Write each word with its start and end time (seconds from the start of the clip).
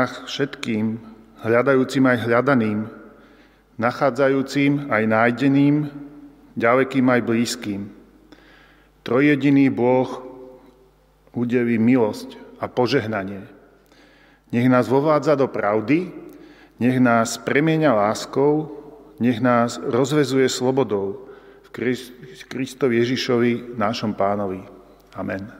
Nás 0.00 0.16
všetkým, 0.24 0.96
hľadajúcim 1.44 2.00
aj 2.08 2.24
hľadaným, 2.24 2.88
nachádzajúcim 3.76 4.88
aj 4.88 5.02
nájdeným, 5.04 5.92
ďalekým 6.56 7.04
aj 7.04 7.20
blízkym. 7.20 7.92
Trojediný 9.04 9.68
Boh 9.68 10.08
udeví 11.36 11.76
milosť 11.76 12.32
a 12.64 12.72
požehnanie. 12.72 13.44
Nech 14.56 14.72
nás 14.72 14.88
vovádza 14.88 15.36
do 15.36 15.52
pravdy, 15.52 16.08
nech 16.80 16.96
nás 16.96 17.36
premieňa 17.36 17.92
láskou, 17.92 18.72
nech 19.20 19.36
nás 19.36 19.76
rozvezuje 19.84 20.48
slobodou 20.48 21.28
v 21.68 21.68
Kristovi 22.48 23.04
Ježišovi, 23.04 23.76
nášom 23.76 24.16
pánovi. 24.16 24.64
Amen. 25.12 25.59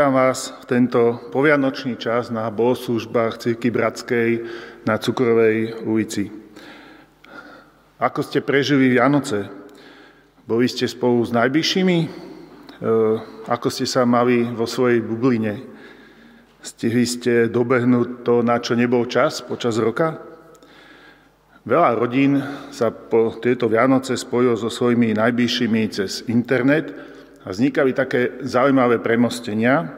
Vítam 0.00 0.16
vás 0.16 0.48
v 0.48 0.64
tento 0.64 1.28
povianočný 1.28 2.00
čas 2.00 2.32
na 2.32 2.48
bohoslužbách 2.48 3.36
Cirky 3.36 3.68
Bratskej 3.68 4.48
na 4.88 4.96
Cukrovej 4.96 5.76
ulici. 5.84 6.32
Ako 8.00 8.24
ste 8.24 8.40
prežili 8.40 8.88
Vianoce? 8.96 9.52
Boli 10.48 10.72
ste 10.72 10.88
spolu 10.88 11.20
s 11.20 11.36
najbližšími? 11.36 11.98
E, 12.00 12.08
ako 13.44 13.68
ste 13.68 13.84
sa 13.84 14.08
mali 14.08 14.48
vo 14.48 14.64
svojej 14.64 15.04
bubline? 15.04 15.68
Stihli 16.64 17.04
ste 17.04 17.52
dobehnúť 17.52 18.24
to, 18.24 18.40
na 18.40 18.56
čo 18.56 18.80
nebol 18.80 19.04
čas 19.04 19.44
počas 19.44 19.76
roka? 19.76 20.16
Veľa 21.68 21.92
rodín 22.00 22.40
sa 22.72 22.88
po 22.88 23.36
tieto 23.36 23.68
Vianoce 23.68 24.16
spojilo 24.16 24.56
so 24.56 24.72
svojimi 24.72 25.12
najbližšími 25.12 25.82
cez 25.92 26.24
internet– 26.24 26.88
a 27.40 27.48
vznikali 27.48 27.96
také 27.96 28.40
zaujímavé 28.44 29.00
premostenia, 29.00 29.88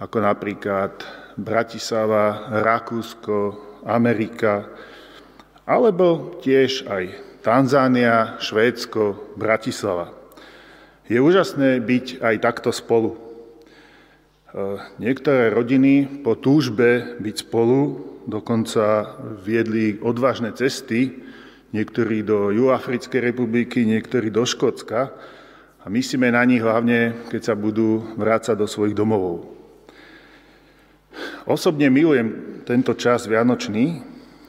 ako 0.00 0.18
napríklad 0.24 1.04
Bratislava, 1.36 2.48
Rakúsko, 2.64 3.56
Amerika, 3.84 4.68
alebo 5.68 6.38
tiež 6.42 6.88
aj 6.88 7.04
Tanzánia, 7.42 8.38
Švédsko, 8.38 9.34
Bratislava. 9.34 10.14
Je 11.10 11.18
úžasné 11.18 11.82
byť 11.82 12.22
aj 12.22 12.36
takto 12.38 12.70
spolu. 12.70 13.14
E, 13.14 13.18
niektoré 15.02 15.50
rodiny 15.50 16.22
po 16.22 16.38
túžbe 16.38 17.18
byť 17.18 17.36
spolu 17.42 18.12
dokonca 18.26 19.18
viedli 19.42 19.98
odvážne 19.98 20.54
cesty, 20.54 21.26
niektorí 21.74 22.22
do 22.22 22.54
Juafrickej 22.54 23.34
republiky, 23.34 23.82
niektorí 23.82 24.30
do 24.30 24.46
Škótska, 24.46 25.10
a 25.82 25.86
myslíme 25.90 26.30
na 26.30 26.46
nich 26.46 26.62
hlavne, 26.62 27.26
keď 27.26 27.52
sa 27.52 27.54
budú 27.58 28.14
vrácať 28.14 28.54
do 28.54 28.70
svojich 28.70 28.94
domovov. 28.94 29.50
Osobne 31.44 31.90
milujem 31.90 32.62
tento 32.62 32.94
čas 32.94 33.26
vianočný, 33.26 34.00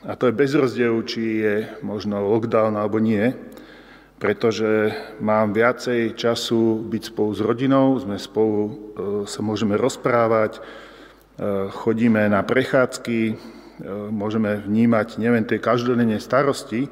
a 0.06 0.14
to 0.14 0.30
je 0.30 0.36
bez 0.36 0.52
rozdielu, 0.54 1.00
či 1.08 1.22
je 1.42 1.56
možno 1.82 2.22
lockdown 2.22 2.76
alebo 2.78 3.02
nie, 3.02 3.34
pretože 4.22 4.94
mám 5.20 5.52
viacej 5.52 6.16
času 6.16 6.86
byť 6.88 7.04
spolu 7.12 7.32
s 7.36 7.42
rodinou, 7.44 8.00
sme 8.00 8.16
spolu, 8.16 8.62
e, 8.64 8.72
sa 9.28 9.40
môžeme 9.44 9.76
rozprávať, 9.76 10.60
e, 10.60 10.62
chodíme 11.72 12.30
na 12.32 12.40
prechádzky, 12.44 13.20
e, 13.32 13.36
môžeme 14.12 14.64
vnímať 14.64 15.20
nielen 15.20 15.44
tie 15.44 15.60
každodenné 15.60 16.24
starosti, 16.24 16.88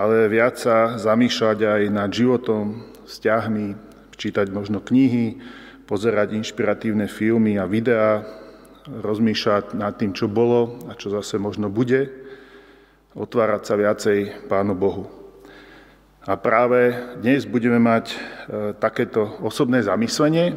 ale 0.00 0.32
viac 0.32 0.56
sa 0.56 0.96
zamýšľať 0.96 1.58
aj 1.60 1.82
nad 1.92 2.08
životom, 2.08 2.88
vzťahmi, 3.04 3.76
čítať 4.16 4.48
možno 4.48 4.80
knihy, 4.80 5.36
pozerať 5.84 6.40
inšpiratívne 6.40 7.04
filmy 7.04 7.60
a 7.60 7.68
videá, 7.68 8.24
rozmýšľať 8.88 9.76
nad 9.76 9.92
tým, 10.00 10.16
čo 10.16 10.24
bolo 10.24 10.80
a 10.88 10.96
čo 10.96 11.12
zase 11.12 11.36
možno 11.36 11.68
bude, 11.68 12.08
otvárať 13.12 13.62
sa 13.68 13.74
viacej 13.76 14.48
Pánu 14.48 14.72
Bohu. 14.72 15.04
A 16.24 16.32
práve 16.40 16.96
dnes 17.20 17.44
budeme 17.44 17.76
mať 17.76 18.12
e, 18.12 18.16
takéto 18.80 19.36
osobné 19.44 19.84
zamyslenie. 19.84 20.56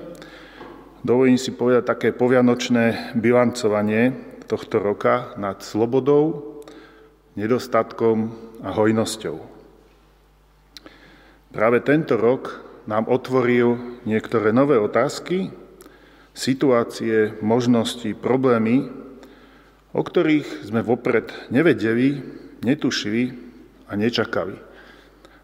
Dovolím 1.04 1.36
si 1.36 1.52
povedať 1.52 1.84
také 1.84 2.10
povianočné 2.16 3.16
bilancovanie 3.20 4.16
tohto 4.48 4.80
roka 4.80 5.36
nad 5.36 5.60
slobodou, 5.60 6.54
nedostatkom 7.36 8.32
a 8.64 8.72
hojnosťou. 8.72 9.38
Práve 11.54 11.84
tento 11.86 12.18
rok 12.18 12.64
nám 12.90 13.06
otvoril 13.12 14.00
niektoré 14.08 14.50
nové 14.56 14.80
otázky, 14.80 15.54
situácie, 16.34 17.38
možnosti, 17.46 18.10
problémy, 18.18 18.90
o 19.94 20.02
ktorých 20.02 20.66
sme 20.66 20.82
vopred 20.82 21.30
nevedeli, 21.54 22.26
netušili 22.66 23.38
a 23.86 23.94
nečakali. 23.94 24.58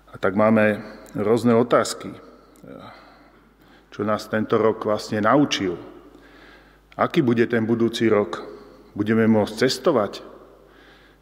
A 0.09 0.17
tak 0.17 0.33
máme 0.33 0.81
rôzne 1.13 1.53
otázky, 1.53 2.09
čo 3.93 4.01
nás 4.01 4.25
tento 4.25 4.57
rok 4.57 4.89
vlastne 4.89 5.21
naučil. 5.21 5.77
Aký 6.97 7.21
bude 7.21 7.45
ten 7.45 7.69
budúci 7.69 8.09
rok? 8.09 8.41
Budeme 8.97 9.29
môcť 9.29 9.69
cestovať? 9.69 10.25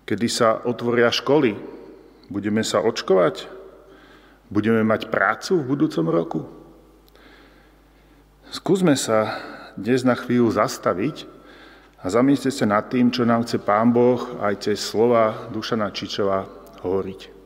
Kedy 0.07 0.27
sa 0.31 0.63
otvoria 0.63 1.11
školy? 1.11 1.76
Budeme 2.27 2.59
sa 2.59 2.83
očkovať? 2.83 3.47
Budeme 4.51 4.83
mať 4.83 5.07
prácu 5.07 5.59
v 5.59 5.67
budúcom 5.67 6.05
roku? 6.11 6.39
Skúsme 8.51 8.95
sa 8.99 9.39
dnes 9.79 10.03
na 10.03 10.15
chvíľu 10.15 10.51
zastaviť 10.51 11.27
a 12.03 12.11
zamyslite 12.11 12.51
sa 12.51 12.67
nad 12.67 12.87
tým, 12.87 13.11
čo 13.11 13.23
nám 13.23 13.47
chce 13.47 13.59
Pán 13.63 13.91
Boh 13.95 14.19
aj 14.43 14.67
cez 14.67 14.79
slova 14.79 15.51
Dušana 15.51 15.91
Čičova 15.91 16.47
hovoriť. 16.83 17.36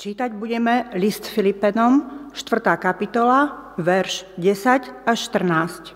Čítať 0.00 0.32
budeme 0.32 0.88
list 0.96 1.28
Filipenom, 1.28 2.32
4. 2.32 2.72
kapitola, 2.80 3.76
verš 3.76 4.24
10 4.40 5.04
až 5.04 5.18
14. 5.28 5.92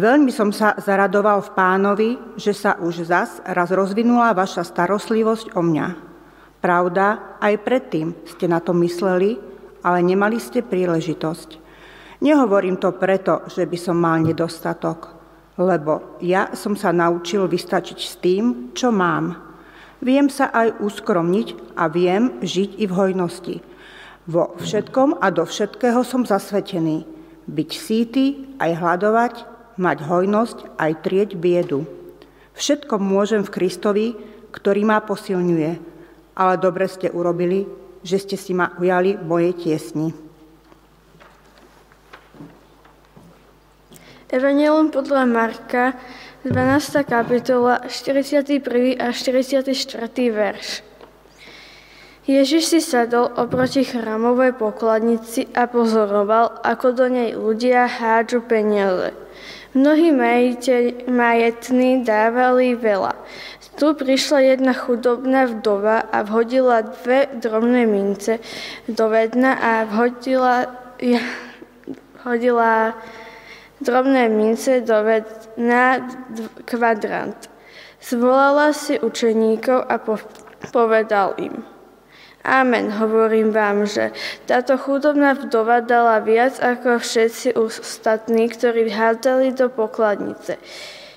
Veľmi 0.00 0.32
som 0.32 0.48
sa 0.48 0.72
zaradoval 0.80 1.44
v 1.44 1.52
pánovi, 1.52 2.10
že 2.40 2.56
sa 2.56 2.80
už 2.80 3.04
zas 3.04 3.44
raz 3.44 3.68
rozvinula 3.68 4.32
vaša 4.32 4.64
starostlivosť 4.64 5.52
o 5.52 5.60
mňa. 5.60 5.86
Pravda, 6.64 7.36
aj 7.36 7.60
predtým 7.60 8.16
ste 8.24 8.48
na 8.48 8.64
to 8.64 8.72
mysleli, 8.80 9.36
ale 9.84 10.00
nemali 10.00 10.40
ste 10.40 10.64
príležitosť. 10.64 11.60
Nehovorím 12.24 12.80
to 12.80 12.96
preto, 12.96 13.44
že 13.44 13.68
by 13.68 13.76
som 13.76 14.00
mal 14.00 14.24
nedostatok, 14.24 15.12
lebo 15.60 16.16
ja 16.24 16.56
som 16.56 16.72
sa 16.72 16.96
naučil 16.96 17.44
vystačiť 17.44 17.98
s 18.00 18.16
tým, 18.24 18.72
čo 18.72 18.88
mám 18.88 19.51
Viem 20.02 20.26
sa 20.26 20.50
aj 20.50 20.82
uskromniť 20.82 21.78
a 21.78 21.86
viem 21.86 22.42
žiť 22.42 22.82
i 22.82 22.84
v 22.90 22.92
hojnosti. 22.92 23.56
Vo 24.26 24.58
všetkom 24.58 25.22
a 25.22 25.30
do 25.30 25.46
všetkého 25.46 26.02
som 26.02 26.26
zasvetený. 26.26 27.06
Byť 27.46 27.70
síty, 27.70 28.50
aj 28.58 28.82
hľadovať, 28.82 29.34
mať 29.78 29.98
hojnosť, 30.02 30.58
aj 30.74 30.92
trieť 31.06 31.30
biedu. 31.38 31.86
Všetko 32.58 32.98
môžem 32.98 33.46
v 33.46 33.54
Kristovi, 33.54 34.06
ktorý 34.50 34.82
ma 34.82 34.98
posilňuje. 34.98 35.72
Ale 36.34 36.54
dobre 36.58 36.90
ste 36.90 37.06
urobili, 37.06 37.70
že 38.02 38.18
ste 38.18 38.34
si 38.34 38.58
ma 38.58 38.74
ujali 38.82 39.14
moje 39.22 39.54
tiesni. 39.54 40.10
Evangelium 44.32 44.88
podľa 44.88 45.28
Marka, 45.28 45.92
12. 46.42 47.06
kapitola, 47.06 47.86
41. 47.86 48.98
a 48.98 49.14
44. 49.14 49.62
verš. 50.34 50.82
Ježiš 52.26 52.62
si 52.66 52.80
sadol 52.82 53.30
oproti 53.38 53.86
chrámovej 53.86 54.58
pokladnici 54.58 55.46
a 55.54 55.70
pozoroval, 55.70 56.50
ako 56.66 56.98
do 56.98 57.06
nej 57.06 57.38
ľudia 57.38 57.86
hádžu 57.86 58.42
peniaze. 58.42 59.14
Mnohí 59.78 60.10
majetní 61.06 62.02
dávali 62.02 62.74
veľa. 62.74 63.14
Tu 63.78 63.94
prišla 63.94 64.58
jedna 64.58 64.74
chudobná 64.74 65.46
vdova 65.46 66.10
a 66.10 66.26
vhodila 66.26 66.82
dve 66.82 67.30
drobné 67.38 67.86
mince 67.86 68.42
do 68.90 69.06
vedna 69.06 69.54
a 69.62 69.86
vhodila, 69.86 70.74
vhodila 72.18 72.98
drobné 73.82 74.30
mince 74.30 74.80
do 74.80 75.02
na 75.58 75.98
kvadrant. 76.64 77.50
Zvolala 78.02 78.74
si 78.74 78.98
učeníkov 78.98 79.86
a 79.86 79.98
povedal 80.74 81.34
im. 81.38 81.62
Amen, 82.42 82.90
hovorím 82.90 83.54
vám, 83.54 83.86
že 83.86 84.10
táto 84.50 84.74
chudobná 84.74 85.38
vdova 85.38 85.78
dala 85.78 86.18
viac 86.18 86.58
ako 86.58 86.98
všetci 86.98 87.54
ostatní, 87.54 88.50
ktorí 88.50 88.90
vhádzali 88.90 89.54
do 89.54 89.70
pokladnice. 89.70 90.58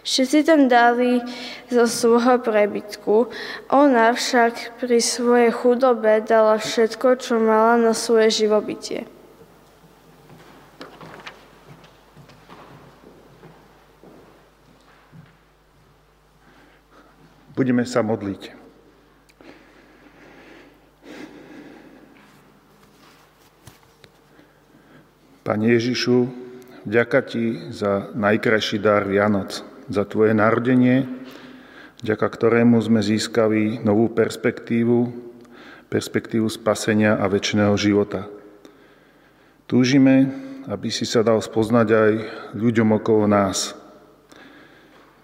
Všetci 0.05 0.45
tam 0.45 0.69
dali 0.69 1.25
zo 1.73 1.89
svojho 1.89 2.37
prebytku, 2.37 3.33
ona 3.73 4.13
však 4.13 4.77
pri 4.77 5.01
svojej 5.01 5.49
chudobe 5.49 6.21
dala 6.21 6.61
všetko, 6.61 7.17
čo 7.17 7.41
mala 7.41 7.81
na 7.81 7.97
svoje 7.97 8.45
živobytie. 8.45 9.09
Budeme 17.55 17.87
sa 17.87 18.03
modliť. 18.03 18.51
Pane 25.47 25.65
Ježišu, 25.71 26.27
vďaka 26.83 27.19
Ti 27.23 27.71
za 27.71 28.11
najkrajší 28.11 28.83
dar 28.83 29.07
Vianoc, 29.07 29.63
za 29.87 30.03
Tvoje 30.03 30.35
narodenie, 30.35 31.07
vďaka 32.03 32.27
ktorému 32.27 32.75
sme 32.83 32.99
získali 32.99 33.79
novú 33.87 34.11
perspektívu, 34.11 35.15
perspektívu 35.87 36.51
spasenia 36.51 37.15
a 37.15 37.29
väčšného 37.31 37.71
života. 37.79 38.27
Túžime, 39.63 40.27
aby 40.67 40.91
si 40.91 41.07
sa 41.07 41.23
dal 41.23 41.39
spoznať 41.39 41.87
aj 41.87 42.11
ľuďom 42.51 42.99
okolo 42.99 43.31
nás, 43.31 43.79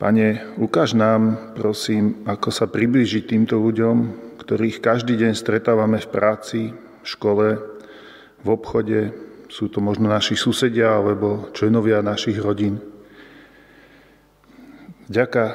Pane, 0.02 0.58
ukáž 0.58 0.98
nám, 0.98 1.54
prosím, 1.54 2.26
ako 2.26 2.50
sa 2.50 2.66
priblížiť 2.66 3.38
týmto 3.38 3.62
ľuďom, 3.62 3.98
ktorých 4.42 4.82
každý 4.82 5.14
deň 5.14 5.38
stretávame 5.38 6.02
v 6.02 6.10
práci, 6.10 6.74
v 6.74 7.06
škole, 7.06 7.62
v 8.42 8.48
obchode, 8.50 9.14
sú 9.46 9.70
to 9.70 9.78
možno 9.78 10.10
naši 10.10 10.34
susedia 10.34 10.98
alebo 10.98 11.54
členovia 11.54 12.02
našich 12.02 12.42
rodín. 12.42 12.82
Ďaká 15.06 15.46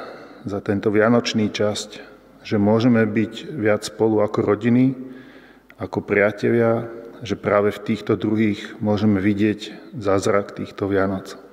za 0.47 0.63
tento 0.63 0.95
vianočný 0.95 1.51
časť, 1.51 1.91
že 2.47 2.55
môžeme 2.55 3.03
byť 3.03 3.51
viac 3.51 3.83
spolu 3.83 4.23
ako 4.23 4.47
rodiny, 4.47 4.95
ako 5.75 6.07
priatelia, 6.07 6.87
že 7.27 7.35
práve 7.35 7.75
v 7.75 7.83
týchto 7.83 8.15
druhých 8.15 8.79
môžeme 8.79 9.19
vidieť 9.19 9.91
zázrak 9.99 10.55
týchto 10.55 10.87
Vianoc. 10.87 11.46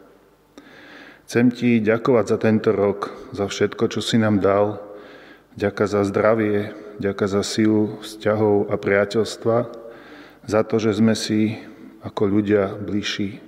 Chcem 1.24 1.50
ti 1.56 1.80
ďakovať 1.80 2.26
za 2.28 2.38
tento 2.38 2.70
rok, 2.76 3.12
za 3.32 3.48
všetko, 3.48 3.84
čo 3.88 4.04
si 4.04 4.20
nám 4.20 4.44
dal. 4.44 4.84
Ďaká 5.56 5.88
za 5.88 6.04
zdravie, 6.04 6.76
ďaká 7.00 7.30
za 7.32 7.46
silu 7.46 8.02
vzťahov 8.04 8.70
a 8.70 8.76
priateľstva, 8.76 9.58
za 10.44 10.62
to, 10.68 10.76
že 10.82 11.00
sme 11.00 11.16
si 11.16 11.56
ako 12.04 12.28
ľudia 12.28 12.76
bližší. 12.76 13.40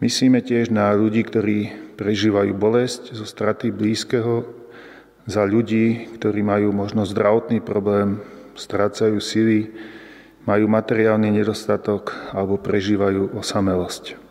Myslíme 0.00 0.40
tiež 0.40 0.72
na 0.72 0.90
ľudí, 0.96 1.22
ktorí 1.22 1.58
prežívajú 1.94 2.52
bolesť 2.56 3.14
zo 3.14 3.28
straty 3.28 3.70
blízkeho, 3.70 4.42
za 5.24 5.44
ľudí, 5.44 6.08
ktorí 6.18 6.44
majú 6.44 6.72
možno 6.72 7.04
zdravotný 7.08 7.60
problém, 7.60 8.20
strácajú 8.56 9.20
sily, 9.20 9.72
majú 10.44 10.68
materiálny 10.68 11.32
nedostatok 11.32 12.12
alebo 12.32 12.60
prežívajú 12.60 13.36
osamelosť. 13.36 14.23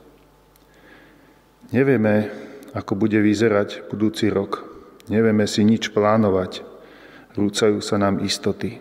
Nevieme, 1.74 2.30
ako 2.78 2.94
bude 2.94 3.18
vyzerať 3.18 3.90
budúci 3.90 4.30
rok. 4.30 4.62
Nevieme 5.10 5.50
si 5.50 5.66
nič 5.66 5.90
plánovať. 5.90 6.62
Rúcajú 7.34 7.82
sa 7.82 7.98
nám 7.98 8.22
istoty. 8.22 8.78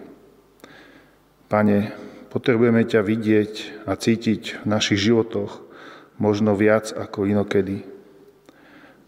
Pane, 1.48 1.96
potrebujeme 2.28 2.84
ťa 2.84 3.00
vidieť 3.00 3.52
a 3.88 3.96
cítiť 3.96 4.60
v 4.60 4.66
našich 4.68 5.08
životoch 5.08 5.64
možno 6.20 6.52
viac 6.52 6.92
ako 6.92 7.24
inokedy. 7.24 7.88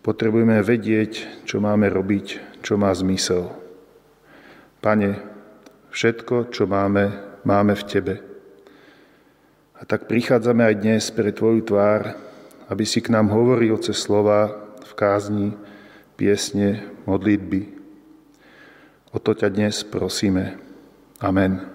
Potrebujeme 0.01 0.65
vedieť, 0.65 1.45
čo 1.45 1.61
máme 1.61 1.93
robiť, 1.93 2.61
čo 2.65 2.81
má 2.81 2.89
zmysel. 2.89 3.53
Pane, 4.81 5.21
všetko, 5.93 6.49
čo 6.57 6.65
máme, 6.65 7.13
máme 7.45 7.77
v 7.77 7.85
Tebe. 7.85 8.15
A 9.77 9.85
tak 9.85 10.09
prichádzame 10.09 10.73
aj 10.73 10.75
dnes 10.81 11.05
pre 11.13 11.37
Tvoju 11.37 11.61
tvár, 11.69 12.33
aby 12.71 12.85
si 12.87 13.05
k 13.05 13.13
nám 13.13 13.29
hovoril 13.29 13.77
cez 13.83 14.01
slova 14.01 14.53
v 14.81 14.93
kázni, 14.97 15.49
piesne, 16.15 16.87
modlitby. 17.05 17.75
O 19.15 19.19
to 19.19 19.35
ťa 19.35 19.49
dnes 19.51 19.83
prosíme. 19.87 20.59
Amen. 21.23 21.74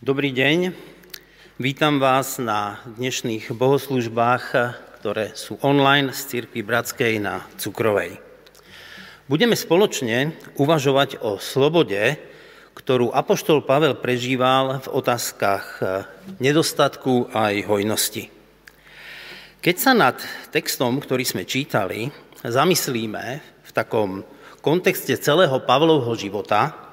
Dobrý 0.00 0.32
deň, 0.32 0.72
vítam 1.60 2.00
vás 2.00 2.40
na 2.40 2.80
dnešných 2.88 3.52
bohoslužbách, 3.52 4.44
ktoré 4.96 5.36
sú 5.36 5.60
online 5.60 6.16
z 6.16 6.20
Církvy 6.24 6.64
Bratskej 6.64 7.20
na 7.20 7.44
Cukrovej. 7.60 8.16
Budeme 9.28 9.52
spoločne 9.52 10.32
uvažovať 10.56 11.20
o 11.20 11.36
slobode, 11.36 12.16
ktorú 12.72 13.12
Apoštol 13.12 13.60
Pavel 13.60 13.92
prežíval 14.00 14.80
v 14.80 14.88
otázkach 14.88 15.84
nedostatku 16.40 17.28
a 17.36 17.52
aj 17.52 17.68
hojnosti. 17.68 18.32
Keď 19.60 19.76
sa 19.76 19.92
nad 19.92 20.16
textom, 20.48 20.96
ktorý 20.96 21.28
sme 21.28 21.44
čítali, 21.44 22.08
zamyslíme 22.40 23.24
v 23.68 23.70
takom 23.76 24.24
kontexte 24.64 25.12
celého 25.20 25.60
Pavlovho 25.60 26.16
života, 26.16 26.88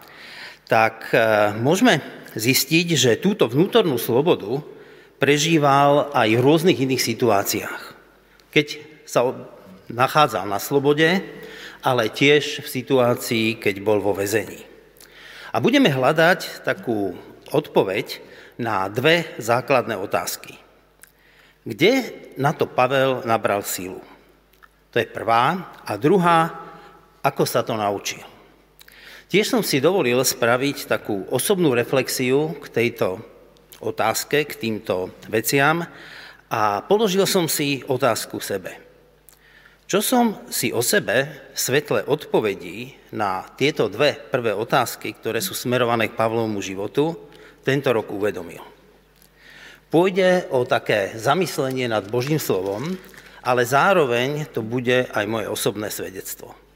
tak 0.68 1.08
môžeme 1.64 2.04
zistiť, 2.38 2.88
že 2.94 3.22
túto 3.22 3.50
vnútornú 3.50 3.98
slobodu 3.98 4.62
prežíval 5.18 6.14
aj 6.14 6.30
v 6.38 6.44
rôznych 6.46 6.78
iných 6.78 7.02
situáciách. 7.02 7.82
Keď 8.54 8.68
sa 9.10 9.34
nachádzal 9.90 10.46
na 10.46 10.62
slobode 10.62 11.26
ale 11.88 12.10
tiež 12.12 12.66
v 12.66 12.68
situácii, 12.68 13.48
keď 13.62 13.76
bol 13.80 14.02
vo 14.02 14.12
väzení. 14.12 14.60
A 15.54 15.64
budeme 15.64 15.88
hľadať 15.88 16.68
takú 16.68 17.16
odpoveď 17.48 18.20
na 18.60 18.90
dve 18.92 19.24
základné 19.40 19.96
otázky. 19.96 20.58
Kde 21.64 22.12
na 22.36 22.52
to 22.52 22.68
Pavel 22.68 23.24
nabral 23.24 23.64
sílu? 23.64 24.04
To 24.92 24.98
je 25.00 25.08
prvá. 25.08 25.72
A 25.88 25.96
druhá, 25.96 26.52
ako 27.24 27.44
sa 27.48 27.64
to 27.64 27.76
naučil? 27.76 28.24
Tiež 29.28 29.52
som 29.52 29.60
si 29.60 29.84
dovolil 29.84 30.24
spraviť 30.24 30.88
takú 30.88 31.28
osobnú 31.28 31.76
reflexiu 31.76 32.56
k 32.64 32.72
tejto 32.72 33.20
otázke, 33.84 34.48
k 34.48 34.56
týmto 34.56 35.12
veciam 35.28 35.84
a 36.48 36.80
položil 36.88 37.28
som 37.28 37.52
si 37.52 37.84
otázku 37.84 38.40
sebe. 38.40 38.80
Čo 39.84 40.00
som 40.00 40.48
si 40.48 40.72
o 40.72 40.80
sebe 40.80 41.28
v 41.52 41.60
svetle 41.60 42.08
odpovedí 42.08 42.96
na 43.12 43.44
tieto 43.60 43.92
dve 43.92 44.16
prvé 44.16 44.56
otázky, 44.56 45.16
ktoré 45.20 45.44
sú 45.44 45.52
smerované 45.52 46.08
k 46.08 46.16
Pavlovmu 46.16 46.64
životu, 46.64 47.16
tento 47.68 47.92
rok 47.92 48.08
uvedomil? 48.08 48.64
Pôjde 49.92 50.48
o 50.56 50.64
také 50.64 51.16
zamyslenie 51.20 51.92
nad 51.92 52.08
Božím 52.08 52.40
slovom, 52.40 52.96
ale 53.44 53.68
zároveň 53.68 54.48
to 54.56 54.64
bude 54.64 55.08
aj 55.12 55.24
moje 55.28 55.52
osobné 55.52 55.92
svedectvo. 55.92 56.67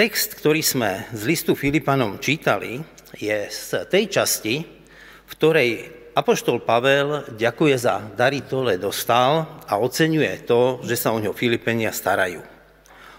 Text, 0.00 0.40
ktorý 0.40 0.64
sme 0.64 1.12
z 1.12 1.28
listu 1.28 1.52
Filipanom 1.52 2.16
čítali, 2.24 2.80
je 3.20 3.36
z 3.52 3.84
tej 3.84 4.08
časti, 4.08 4.64
v 4.64 5.32
ktorej 5.36 5.70
Apoštol 6.16 6.64
Pavel 6.64 7.36
ďakuje 7.36 7.76
za 7.76 8.00
dary, 8.16 8.40
ktoré 8.40 8.80
dostal 8.80 9.60
a 9.68 9.76
oceňuje 9.76 10.48
to, 10.48 10.80
že 10.88 10.96
sa 10.96 11.12
o 11.12 11.20
ňo 11.20 11.36
Filipenia 11.36 11.92
starajú. 11.92 12.40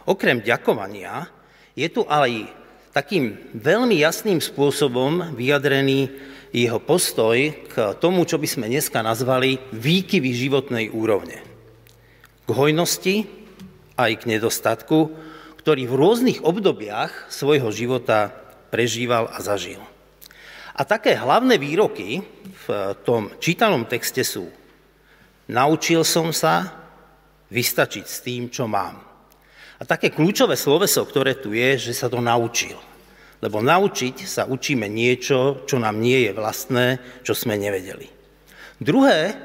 Okrem 0.09 0.41
ďakovania 0.41 1.29
je 1.77 1.85
tu 1.85 2.01
aj 2.09 2.49
takým 2.97 3.37
veľmi 3.53 4.01
jasným 4.01 4.41
spôsobom 4.41 5.37
vyjadrený 5.37 6.09
jeho 6.49 6.81
postoj 6.81 7.37
k 7.69 7.93
tomu, 8.01 8.25
čo 8.25 8.41
by 8.41 8.49
sme 8.49 8.65
dneska 8.65 9.05
nazvali 9.05 9.61
výkyvy 9.69 10.33
životnej 10.33 10.89
úrovne. 10.89 11.45
K 12.41 12.49
hojnosti 12.49 13.29
aj 14.01 14.17
k 14.17 14.33
nedostatku, 14.33 15.29
ktorý 15.61 15.85
v 15.85 15.97
rôznych 15.97 16.39
obdobiach 16.41 17.29
svojho 17.29 17.69
života 17.69 18.33
prežíval 18.73 19.29
a 19.29 19.39
zažil. 19.39 19.79
A 20.73 20.81
také 20.87 21.13
hlavné 21.13 21.61
výroky 21.61 22.25
v 22.65 22.67
tom 23.05 23.29
čítanom 23.37 23.85
texte 23.85 24.25
sú 24.25 24.49
Naučil 25.51 26.07
som 26.07 26.31
sa 26.31 26.71
vystačiť 27.51 28.05
s 28.07 28.23
tým, 28.23 28.47
čo 28.47 28.71
mám. 28.71 29.03
A 29.77 29.83
také 29.83 30.07
kľúčové 30.07 30.55
sloveso, 30.55 31.03
ktoré 31.03 31.35
tu 31.35 31.51
je, 31.51 31.91
že 31.91 31.93
sa 31.97 32.07
to 32.07 32.23
naučil. 32.23 32.79
Lebo 33.43 33.59
naučiť 33.59 34.23
sa 34.23 34.47
učíme 34.47 34.87
niečo, 34.87 35.67
čo 35.67 35.75
nám 35.81 35.99
nie 35.99 36.29
je 36.29 36.31
vlastné, 36.31 36.85
čo 37.25 37.35
sme 37.35 37.59
nevedeli. 37.59 38.07
Druhé, 38.79 39.35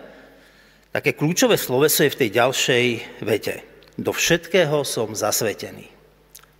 také 0.94 1.16
kľúčové 1.16 1.58
sloveso 1.58 2.06
je 2.06 2.12
v 2.14 2.20
tej 2.22 2.30
ďalšej 2.38 2.84
vete. 3.26 3.66
Do 3.98 4.14
všetkého 4.14 4.84
som 4.86 5.16
zasvetený. 5.16 5.95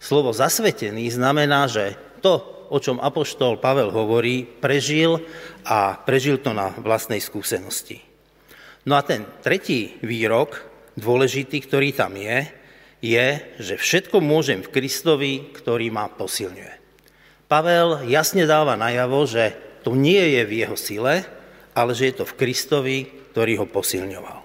Slovo 0.07 0.31
zasvetený 0.31 1.19
znamená, 1.19 1.67
že 1.67 1.99
to, 2.23 2.39
o 2.71 2.79
čom 2.79 3.03
apoštol 3.03 3.59
Pavel 3.59 3.91
hovorí, 3.91 4.47
prežil 4.47 5.19
a 5.67 5.99
prežil 5.99 6.39
to 6.39 6.55
na 6.55 6.71
vlastnej 6.79 7.19
skúsenosti. 7.19 8.07
No 8.87 8.95
a 8.95 9.03
ten 9.03 9.27
tretí 9.43 9.99
výrok, 10.07 10.63
dôležitý, 10.95 11.59
ktorý 11.59 11.91
tam 11.91 12.15
je, 12.15 12.47
je, 13.03 13.27
že 13.59 13.75
všetko 13.75 14.23
môžem 14.23 14.63
v 14.63 14.71
Kristovi, 14.79 15.51
ktorý 15.51 15.91
ma 15.91 16.07
posilňuje. 16.07 16.75
Pavel 17.51 18.07
jasne 18.07 18.47
dáva 18.47 18.79
najavo, 18.79 19.27
že 19.27 19.59
to 19.83 19.99
nie 19.99 20.39
je 20.39 20.43
v 20.47 20.53
jeho 20.63 20.77
sile, 20.79 21.27
ale 21.75 21.91
že 21.99 22.15
je 22.15 22.23
to 22.23 22.25
v 22.31 22.37
Kristovi, 22.39 22.99
ktorý 23.35 23.59
ho 23.59 23.67
posilňoval. 23.67 24.39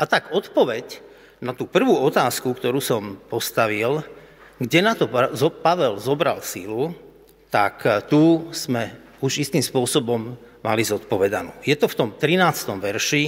A 0.00 0.02
tak 0.08 0.32
odpoveď 0.32 1.04
na 1.44 1.52
tú 1.52 1.68
prvú 1.68 2.00
otázku, 2.00 2.56
ktorú 2.56 2.80
som 2.80 3.20
postavil, 3.28 4.00
kde 4.60 4.78
na 4.84 4.92
to 4.92 5.08
Pavel 5.64 5.96
zobral 5.96 6.44
sílu, 6.44 6.92
tak 7.48 7.82
eh, 7.88 8.04
tu 8.04 8.52
sme 8.52 8.92
už 9.24 9.40
istým 9.40 9.64
spôsobom 9.64 10.36
mali 10.60 10.82
zodpovedanú. 10.84 11.56
Je 11.64 11.72
to 11.76 11.88
v 11.88 11.96
tom 11.96 12.08
13. 12.12 12.76
verši, 12.76 13.24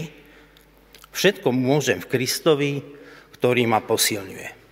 všetko 1.13 1.49
môžem 1.53 2.01
v 2.01 2.11
Kristovi, 2.13 2.73
ktorý 3.37 3.65
ma 3.65 3.81
posilňuje. 3.81 4.63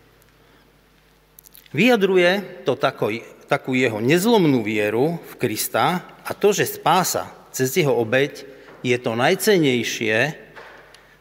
Vyjadruje 1.70 2.64
to 2.66 2.75
takú, 2.75 3.14
takú 3.46 3.79
jeho 3.79 4.03
nezlomnú 4.03 4.61
vieru 4.61 5.23
v 5.23 5.35
Krista 5.38 6.03
a 6.25 6.31
to, 6.35 6.51
že 6.51 6.66
spása 6.66 7.31
cez 7.55 7.73
jeho 7.73 7.94
obeď 7.94 8.44
je 8.83 8.96
to 8.99 9.12
najcenejšie, 9.14 10.35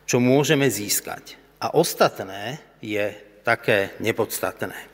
čo 0.10 0.18
môžeme 0.18 0.66
získať. 0.66 1.38
A 1.62 1.76
ostatné 1.76 2.58
je 2.82 3.14
také 3.44 3.94
nepodstatné. 4.02 4.89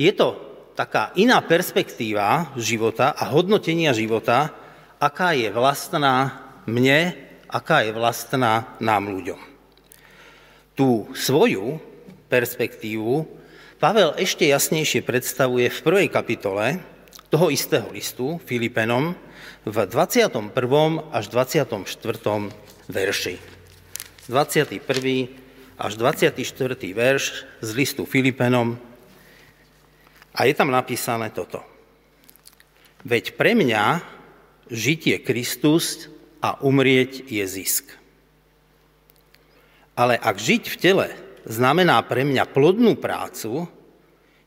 Je 0.00 0.16
to 0.16 0.40
taká 0.72 1.12
iná 1.20 1.44
perspektíva 1.44 2.56
života 2.56 3.12
a 3.12 3.28
hodnotenia 3.28 3.92
života, 3.92 4.48
aká 4.96 5.36
je 5.36 5.52
vlastná 5.52 6.40
mne, 6.64 7.12
aká 7.52 7.84
je 7.84 7.92
vlastná 7.92 8.80
nám 8.80 9.12
ľuďom. 9.12 9.36
Tú 10.72 11.12
svoju 11.12 11.76
perspektívu 12.32 13.28
Pavel 13.76 14.16
ešte 14.16 14.48
jasnejšie 14.48 15.04
predstavuje 15.04 15.68
v 15.68 15.78
prvej 15.84 16.08
kapitole 16.12 16.80
toho 17.32 17.48
istého 17.48 17.88
listu 17.92 18.40
Filipenom 18.44 19.16
v 19.64 19.76
21. 19.88 20.52
až 21.12 21.24
24. 21.28 21.88
verši. 22.88 23.36
21. 24.28 24.80
až 25.80 25.92
24. 25.96 26.40
verš 26.92 27.24
z 27.64 27.70
listu 27.72 28.04
Filipenom 28.04 28.89
a 30.34 30.46
je 30.46 30.54
tam 30.54 30.70
napísané 30.70 31.30
toto. 31.34 31.62
Veď 33.02 33.34
pre 33.34 33.56
mňa 33.56 34.04
žiť 34.70 35.00
je 35.06 35.18
Kristus 35.24 36.06
a 36.40 36.60
umrieť 36.62 37.26
je 37.26 37.44
zisk. 37.44 37.86
Ale 39.98 40.16
ak 40.16 40.36
žiť 40.36 40.64
v 40.70 40.76
tele 40.80 41.08
znamená 41.44 42.00
pre 42.06 42.24
mňa 42.24 42.48
plodnú 42.48 42.96
prácu, 42.96 43.68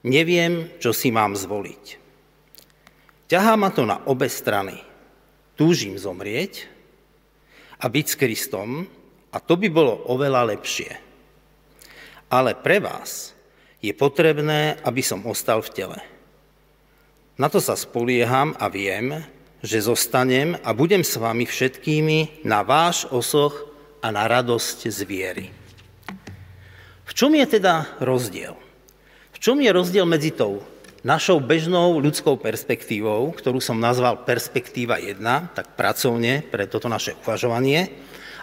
neviem, 0.05 0.71
čo 0.77 0.95
si 0.95 1.09
mám 1.13 1.37
zvoliť. 1.37 2.01
Ťahá 3.29 3.53
ma 3.57 3.69
to 3.73 3.83
na 3.85 4.01
obe 4.05 4.29
strany. 4.29 4.77
Túžim 5.53 5.97
zomrieť 5.97 6.65
a 7.81 7.85
byť 7.89 8.05
s 8.05 8.15
Kristom 8.17 8.85
a 9.33 9.37
to 9.41 9.53
by 9.57 9.69
bolo 9.69 10.09
oveľa 10.09 10.53
lepšie. 10.53 10.91
Ale 12.33 12.57
pre 12.57 12.81
vás 12.81 13.33
je 13.83 13.91
potrebné, 13.91 14.79
aby 14.87 15.03
som 15.03 15.27
ostal 15.27 15.59
v 15.59 15.73
tele. 15.75 15.99
Na 17.35 17.51
to 17.51 17.59
sa 17.59 17.75
spolieham 17.75 18.55
a 18.55 18.71
viem, 18.71 19.19
že 19.59 19.83
zostanem 19.83 20.55
a 20.63 20.71
budem 20.71 21.03
s 21.03 21.19
vami 21.19 21.43
všetkými 21.43 22.47
na 22.47 22.63
váš 22.63 23.03
osoch 23.11 23.67
a 23.99 24.07
na 24.07 24.23
radosť 24.23 24.79
z 24.87 24.99
viery. 25.03 25.45
V 27.03 27.11
čom 27.11 27.35
je 27.35 27.43
teda 27.59 27.99
rozdiel? 27.99 28.55
V 29.35 29.37
čom 29.43 29.59
je 29.59 29.71
rozdiel 29.75 30.07
medzi 30.07 30.31
tou 30.31 30.63
našou 31.03 31.43
bežnou 31.43 31.99
ľudskou 31.99 32.39
perspektívou, 32.39 33.35
ktorú 33.35 33.59
som 33.59 33.75
nazval 33.75 34.23
perspektíva 34.23 35.03
1, 35.03 35.19
tak 35.51 35.75
pracovne 35.75 36.39
pre 36.47 36.63
toto 36.71 36.87
naše 36.87 37.19
uvažovanie, 37.27 37.91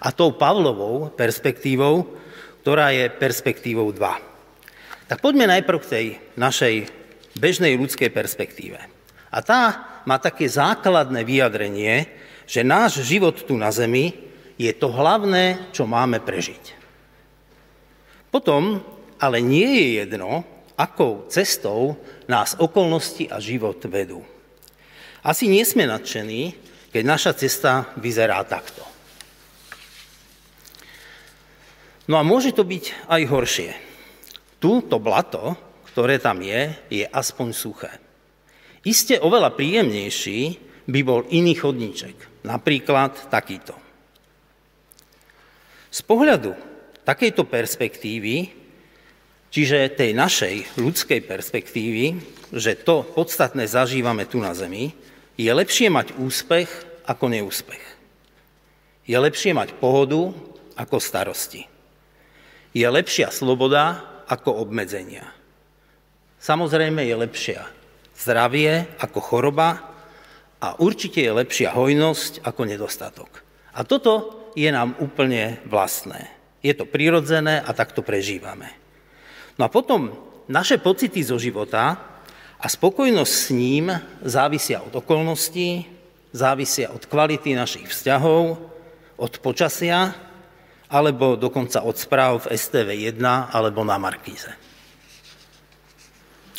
a 0.01 0.13
tou 0.13 0.33
Pavlovou 0.33 1.13
perspektívou, 1.13 2.09
ktorá 2.65 2.93
je 2.93 3.09
perspektívou 3.13 3.93
2. 3.93 4.30
Tak 5.11 5.19
poďme 5.19 5.51
najprv 5.51 5.79
k 5.83 5.91
tej 5.91 6.07
našej 6.39 6.87
bežnej 7.35 7.75
ľudskej 7.75 8.15
perspektíve. 8.15 8.79
A 9.35 9.39
tá 9.43 9.63
má 10.07 10.23
také 10.23 10.47
základné 10.47 11.27
vyjadrenie, 11.27 12.07
že 12.47 12.63
náš 12.63 13.03
život 13.03 13.35
tu 13.43 13.59
na 13.59 13.75
Zemi 13.75 14.15
je 14.55 14.71
to 14.71 14.87
hlavné, 14.87 15.75
čo 15.75 15.83
máme 15.91 16.23
prežiť. 16.23 16.79
Potom 18.31 18.87
ale 19.19 19.43
nie 19.43 19.67
je 19.67 19.87
jedno, 20.07 20.47
akou 20.79 21.27
cestou 21.27 21.99
nás 22.31 22.55
okolnosti 22.55 23.27
a 23.35 23.43
život 23.43 23.83
vedú. 23.91 24.23
Asi 25.27 25.51
nie 25.51 25.67
sme 25.67 25.91
nadšení, 25.91 26.55
keď 26.95 27.03
naša 27.03 27.33
cesta 27.35 27.91
vyzerá 27.99 28.39
takto. 28.47 28.87
No 32.07 32.15
a 32.15 32.23
môže 32.23 32.55
to 32.55 32.63
byť 32.63 33.11
aj 33.11 33.23
horšie. 33.27 33.90
Tu 34.61 34.73
to 34.87 34.97
blato, 35.01 35.57
ktoré 35.91 36.21
tam 36.21 36.45
je, 36.45 36.71
je 36.93 37.05
aspoň 37.09 37.49
suché. 37.57 37.93
Isté 38.85 39.17
oveľa 39.19 39.57
príjemnejší 39.57 40.41
by 40.89 41.01
bol 41.01 41.25
iný 41.33 41.57
chodníček, 41.57 42.45
napríklad 42.45 43.33
takýto. 43.33 43.73
Z 45.91 46.01
pohľadu 46.07 46.55
takejto 47.03 47.49
perspektívy 47.49 48.61
Čiže 49.51 49.99
tej 49.99 50.15
našej 50.15 50.79
ľudskej 50.79 51.27
perspektívy, 51.27 52.23
že 52.55 52.79
to 52.79 53.03
podstatné 53.03 53.67
zažívame 53.67 54.23
tu 54.31 54.39
na 54.39 54.55
Zemi, 54.55 54.95
je 55.35 55.51
lepšie 55.51 55.91
mať 55.91 56.15
úspech 56.23 56.71
ako 57.03 57.27
neúspech. 57.27 57.83
Je 59.11 59.19
lepšie 59.19 59.51
mať 59.51 59.75
pohodu 59.83 60.31
ako 60.79 60.97
starosti. 61.03 61.67
Je 62.71 62.87
lepšia 62.87 63.35
sloboda 63.35 64.07
ako 64.31 64.63
obmedzenia. 64.63 65.27
Samozrejme 66.39 67.03
je 67.03 67.15
lepšia 67.19 67.61
zdravie 68.15 68.87
ako 69.03 69.19
choroba 69.19 69.91
a 70.63 70.79
určite 70.79 71.19
je 71.19 71.35
lepšia 71.35 71.75
hojnosť 71.75 72.47
ako 72.47 72.63
nedostatok. 72.65 73.31
A 73.75 73.83
toto 73.83 74.47
je 74.55 74.71
nám 74.71 74.95
úplne 75.03 75.59
vlastné. 75.67 76.31
Je 76.63 76.71
to 76.77 76.87
prirodzené 76.87 77.59
a 77.59 77.71
takto 77.75 78.07
prežívame. 78.07 78.71
No 79.59 79.67
a 79.67 79.73
potom 79.73 80.15
naše 80.47 80.79
pocity 80.79 81.25
zo 81.25 81.41
života 81.41 81.97
a 82.61 82.67
spokojnosť 82.69 83.33
s 83.33 83.47
ním 83.51 83.89
závisia 84.21 84.85
od 84.85 84.93
okolností, 84.93 85.89
závisia 86.31 86.93
od 86.93 87.03
kvality 87.09 87.57
našich 87.57 87.89
vzťahov, 87.89 88.61
od 89.17 89.33
počasia 89.41 90.13
alebo 90.91 91.39
dokonca 91.39 91.87
od 91.87 91.95
správ 91.95 92.47
v 92.47 92.59
STV 92.59 92.89
1 93.15 93.23
alebo 93.55 93.87
na 93.87 93.97
Markíze. 93.97 94.51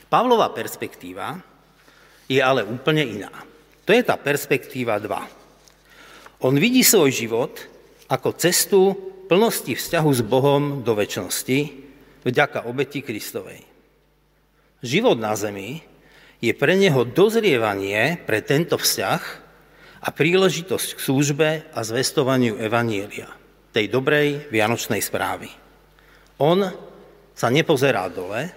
Pavlova 0.08 0.52
perspektíva 0.52 1.40
je 2.32 2.40
ale 2.40 2.64
úplne 2.64 3.04
iná. 3.04 3.32
To 3.84 3.92
je 3.92 4.04
tá 4.04 4.16
perspektíva 4.16 5.00
2. 5.00 6.48
On 6.48 6.56
vidí 6.56 6.84
svoj 6.84 7.12
život 7.12 7.60
ako 8.08 8.36
cestu 8.40 8.82
plnosti 9.32 9.72
vzťahu 9.72 10.12
s 10.12 10.22
Bohom 10.24 10.64
do 10.84 10.96
väčšnosti 10.96 11.60
vďaka 12.28 12.68
obeti 12.68 13.00
Kristovej. 13.00 13.64
Život 14.84 15.16
na 15.16 15.36
zemi 15.38 15.80
je 16.42 16.52
pre 16.58 16.74
neho 16.76 17.06
dozrievanie 17.06 18.20
pre 18.26 18.42
tento 18.42 18.76
vzťah 18.76 19.22
a 20.02 20.10
príležitosť 20.10 20.98
k 20.98 21.00
službe 21.00 21.50
a 21.70 21.80
zvestovaniu 21.86 22.58
Evanielia, 22.58 23.30
tej 23.72 23.88
dobrej 23.88 24.52
vianočnej 24.52 25.00
správy. 25.00 25.48
On 26.44 26.60
sa 27.32 27.48
nepozerá 27.48 28.12
dole, 28.12 28.52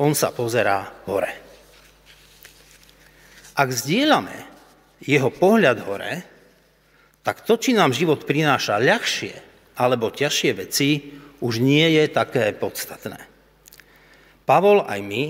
on 0.00 0.12
sa 0.12 0.32
pozerá 0.32 1.04
hore. 1.08 1.32
Ak 3.56 3.72
zdieľame 3.72 4.36
jeho 5.00 5.32
pohľad 5.32 5.78
hore, 5.84 6.12
tak 7.24 7.42
to, 7.44 7.56
či 7.56 7.72
nám 7.72 7.96
život 7.96 8.24
prináša 8.28 8.80
ľahšie 8.80 9.34
alebo 9.76 10.12
ťažšie 10.12 10.50
veci, 10.56 10.88
už 11.40 11.60
nie 11.60 12.00
je 12.00 12.04
také 12.08 12.52
podstatné. 12.56 13.20
Pavol 14.46 14.84
aj 14.86 15.00
my 15.02 15.24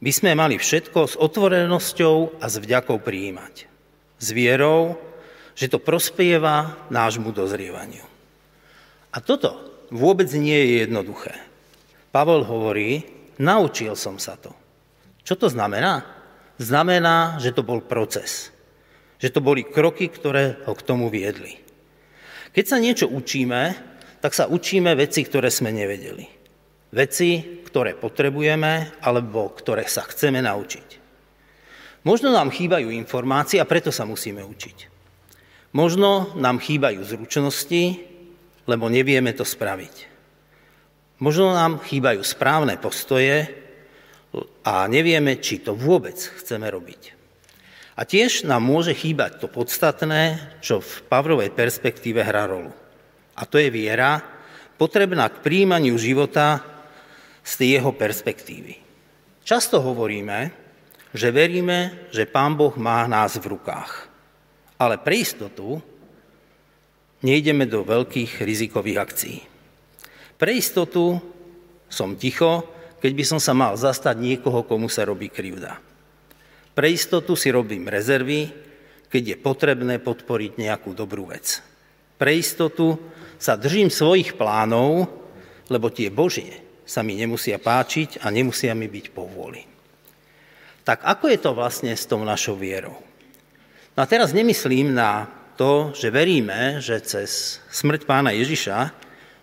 by 0.00 0.10
sme 0.12 0.32
mali 0.36 0.56
všetko 0.56 1.00
s 1.06 1.14
otvorenosťou 1.16 2.40
a 2.40 2.46
s 2.48 2.56
vďakou 2.60 3.00
prijímať 3.00 3.70
s 4.20 4.28
vierou, 4.36 5.00
že 5.56 5.72
to 5.72 5.80
prospieva 5.80 6.76
nášmu 6.92 7.32
dozrievaniu. 7.32 8.09
A 9.10 9.18
toto 9.18 9.86
vôbec 9.90 10.30
nie 10.34 10.54
je 10.54 10.86
jednoduché. 10.86 11.34
Pavol 12.14 12.46
hovorí, 12.46 13.06
naučil 13.38 13.94
som 13.98 14.18
sa 14.18 14.38
to. 14.38 14.54
Čo 15.26 15.46
to 15.46 15.46
znamená? 15.50 16.02
Znamená, 16.58 17.38
že 17.38 17.54
to 17.54 17.62
bol 17.66 17.82
proces. 17.82 18.50
Že 19.22 19.28
to 19.34 19.40
boli 19.40 19.62
kroky, 19.66 20.10
ktoré 20.10 20.62
ho 20.66 20.74
k 20.74 20.86
tomu 20.86 21.10
viedli. 21.10 21.58
Keď 22.50 22.64
sa 22.66 22.82
niečo 22.82 23.06
učíme, 23.06 23.74
tak 24.18 24.34
sa 24.34 24.50
učíme 24.50 24.92
veci, 24.98 25.22
ktoré 25.22 25.48
sme 25.48 25.70
nevedeli. 25.70 26.26
Veci, 26.90 27.62
ktoré 27.62 27.94
potrebujeme 27.94 28.98
alebo 29.06 29.54
ktoré 29.54 29.86
sa 29.86 30.02
chceme 30.02 30.42
naučiť. 30.42 30.88
Možno 32.02 32.34
nám 32.34 32.50
chýbajú 32.50 32.90
informácie 32.90 33.62
a 33.62 33.68
preto 33.68 33.94
sa 33.94 34.08
musíme 34.08 34.42
učiť. 34.42 34.90
Možno 35.70 36.34
nám 36.34 36.58
chýbajú 36.58 36.98
zručnosti, 37.06 38.09
lebo 38.70 38.86
nevieme 38.86 39.34
to 39.34 39.42
spraviť. 39.42 40.06
Možno 41.18 41.50
nám 41.50 41.82
chýbajú 41.82 42.22
správne 42.22 42.78
postoje 42.78 43.50
a 44.62 44.86
nevieme, 44.86 45.42
či 45.42 45.58
to 45.58 45.74
vôbec 45.74 46.14
chceme 46.14 46.70
robiť. 46.70 47.18
A 47.98 48.06
tiež 48.06 48.46
nám 48.48 48.62
môže 48.64 48.94
chýbať 48.94 49.42
to 49.42 49.50
podstatné, 49.50 50.38
čo 50.62 50.78
v 50.80 50.92
Pavlovej 51.10 51.50
perspektíve 51.52 52.22
hrá 52.22 52.46
rolu. 52.46 52.72
A 53.36 53.42
to 53.44 53.60
je 53.60 53.68
viera, 53.68 54.22
potrebná 54.80 55.28
k 55.28 55.42
príjmaniu 55.44 55.98
života 56.00 56.64
z 57.44 57.76
jeho 57.76 57.92
perspektívy. 57.92 58.80
Často 59.44 59.84
hovoríme, 59.84 60.54
že 61.12 61.28
veríme, 61.34 62.08
že 62.14 62.30
Pán 62.30 62.56
Boh 62.56 62.72
má 62.80 63.04
nás 63.04 63.36
v 63.36 63.52
rukách. 63.52 64.08
Ale 64.80 64.96
pre 64.96 65.20
istotu 65.20 65.82
nejdeme 67.20 67.68
do 67.68 67.84
veľkých 67.84 68.40
rizikových 68.44 68.98
akcií. 69.00 69.38
Pre 70.40 70.52
istotu 70.52 71.20
som 71.90 72.16
ticho, 72.16 72.64
keď 73.00 73.12
by 73.12 73.24
som 73.24 73.40
sa 73.40 73.52
mal 73.52 73.76
zastať 73.76 74.16
niekoho, 74.16 74.64
komu 74.64 74.88
sa 74.88 75.04
robí 75.04 75.28
krivda. 75.28 75.80
Pre 76.72 76.88
istotu 76.88 77.36
si 77.36 77.52
robím 77.52 77.88
rezervy, 77.88 78.48
keď 79.10 79.22
je 79.34 79.36
potrebné 79.36 79.98
podporiť 80.00 80.56
nejakú 80.56 80.94
dobrú 80.94 81.28
vec. 81.28 81.60
Pre 82.16 82.32
istotu 82.32 82.96
sa 83.40 83.56
držím 83.56 83.90
svojich 83.90 84.36
plánov, 84.38 85.08
lebo 85.72 85.88
tie 85.90 86.12
Božie 86.12 86.62
sa 86.86 87.00
mi 87.00 87.16
nemusia 87.16 87.58
páčiť 87.58 88.22
a 88.22 88.30
nemusia 88.30 88.76
mi 88.76 88.86
byť 88.86 89.06
povôli. 89.10 89.62
Tak 90.84 91.04
ako 91.04 91.24
je 91.30 91.38
to 91.38 91.50
vlastne 91.52 91.92
s 91.92 92.08
tou 92.08 92.22
našou 92.22 92.56
vierou? 92.56 92.96
No 93.96 94.00
a 94.02 94.06
teraz 94.08 94.32
nemyslím 94.32 94.94
na 94.94 95.28
to, 95.60 95.92
že 95.92 96.08
veríme, 96.08 96.80
že 96.80 97.04
cez 97.04 97.60
smrť 97.68 98.08
pána 98.08 98.32
Ježiša 98.32 98.96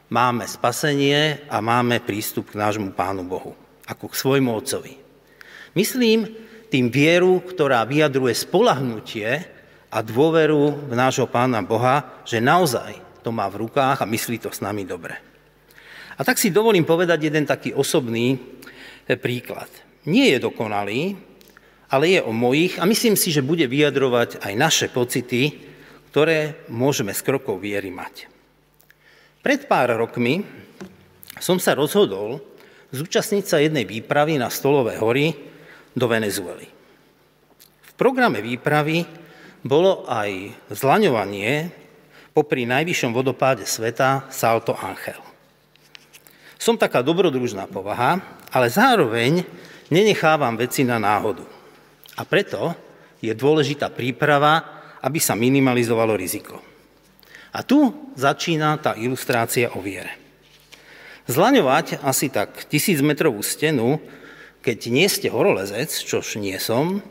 máme 0.10 0.50
spasenie 0.50 1.46
a 1.46 1.62
máme 1.62 2.02
prístup 2.02 2.50
k 2.50 2.58
nášmu 2.58 2.98
pánu 2.98 3.22
Bohu, 3.22 3.54
ako 3.86 4.10
k 4.10 4.18
svojmu 4.18 4.50
otcovi. 4.50 4.98
Myslím 5.78 6.26
tým 6.74 6.90
vieru, 6.90 7.46
ktorá 7.46 7.86
vyjadruje 7.86 8.34
spolahnutie 8.34 9.46
a 9.94 10.02
dôveru 10.02 10.90
v 10.90 10.94
nášho 10.98 11.30
pána 11.30 11.62
Boha, 11.62 12.26
že 12.26 12.42
naozaj 12.42 12.98
to 13.22 13.30
má 13.30 13.46
v 13.46 13.70
rukách 13.70 14.02
a 14.02 14.10
myslí 14.10 14.42
to 14.42 14.50
s 14.50 14.66
nami 14.66 14.90
dobre. 14.90 15.14
A 16.18 16.26
tak 16.26 16.42
si 16.42 16.50
dovolím 16.50 16.82
povedať 16.82 17.30
jeden 17.30 17.46
taký 17.46 17.78
osobný 17.78 18.42
príklad. 19.22 19.70
Nie 20.10 20.34
je 20.34 20.50
dokonalý, 20.50 21.14
ale 21.94 22.18
je 22.18 22.26
o 22.26 22.34
mojich 22.34 22.82
a 22.82 22.90
myslím 22.90 23.14
si, 23.14 23.30
že 23.30 23.46
bude 23.46 23.70
vyjadrovať 23.70 24.42
aj 24.42 24.54
naše 24.58 24.88
pocity, 24.90 25.67
ktoré 26.12 26.68
môžeme 26.72 27.12
z 27.12 27.22
krokov 27.22 27.60
viery 27.62 27.92
mať. 27.92 28.28
Pred 29.44 29.70
pár 29.70 29.96
rokmi 29.96 30.44
som 31.38 31.62
sa 31.62 31.78
rozhodol 31.78 32.42
zúčastniť 32.92 33.44
sa 33.46 33.62
jednej 33.62 33.84
výpravy 33.84 34.40
na 34.40 34.52
Stolové 34.52 34.98
hory 34.98 35.36
do 35.94 36.06
Venezuely. 36.08 36.68
V 37.82 37.92
programe 37.96 38.44
výpravy 38.44 39.04
bolo 39.66 40.06
aj 40.08 40.54
zlaňovanie 40.72 41.72
popri 42.32 42.70
najvyššom 42.70 43.12
vodopáde 43.12 43.66
sveta 43.66 44.30
Salto 44.30 44.78
Angel. 44.78 45.18
Som 46.58 46.78
taká 46.78 47.02
dobrodružná 47.02 47.66
povaha, 47.70 48.22
ale 48.54 48.70
zároveň 48.70 49.46
nenechávam 49.90 50.58
veci 50.58 50.86
na 50.86 51.02
náhodu. 51.02 51.46
A 52.18 52.26
preto 52.26 52.74
je 53.22 53.34
dôležitá 53.34 53.90
príprava, 53.90 54.77
aby 55.04 55.20
sa 55.22 55.38
minimalizovalo 55.38 56.18
riziko. 56.18 56.62
A 57.54 57.64
tu 57.66 58.12
začína 58.14 58.78
tá 58.78 58.94
ilustrácia 58.98 59.74
o 59.74 59.82
viere. 59.82 60.14
Zlaňovať 61.28 62.00
asi 62.06 62.32
tak 62.32 62.70
tisíc 62.72 63.04
metrovú 63.04 63.44
stenu, 63.44 64.00
keď 64.64 64.80
nie 64.88 65.08
ste 65.12 65.28
horolezec, 65.28 65.92
čož 65.92 66.40
nie 66.40 66.56
som, 66.56 67.04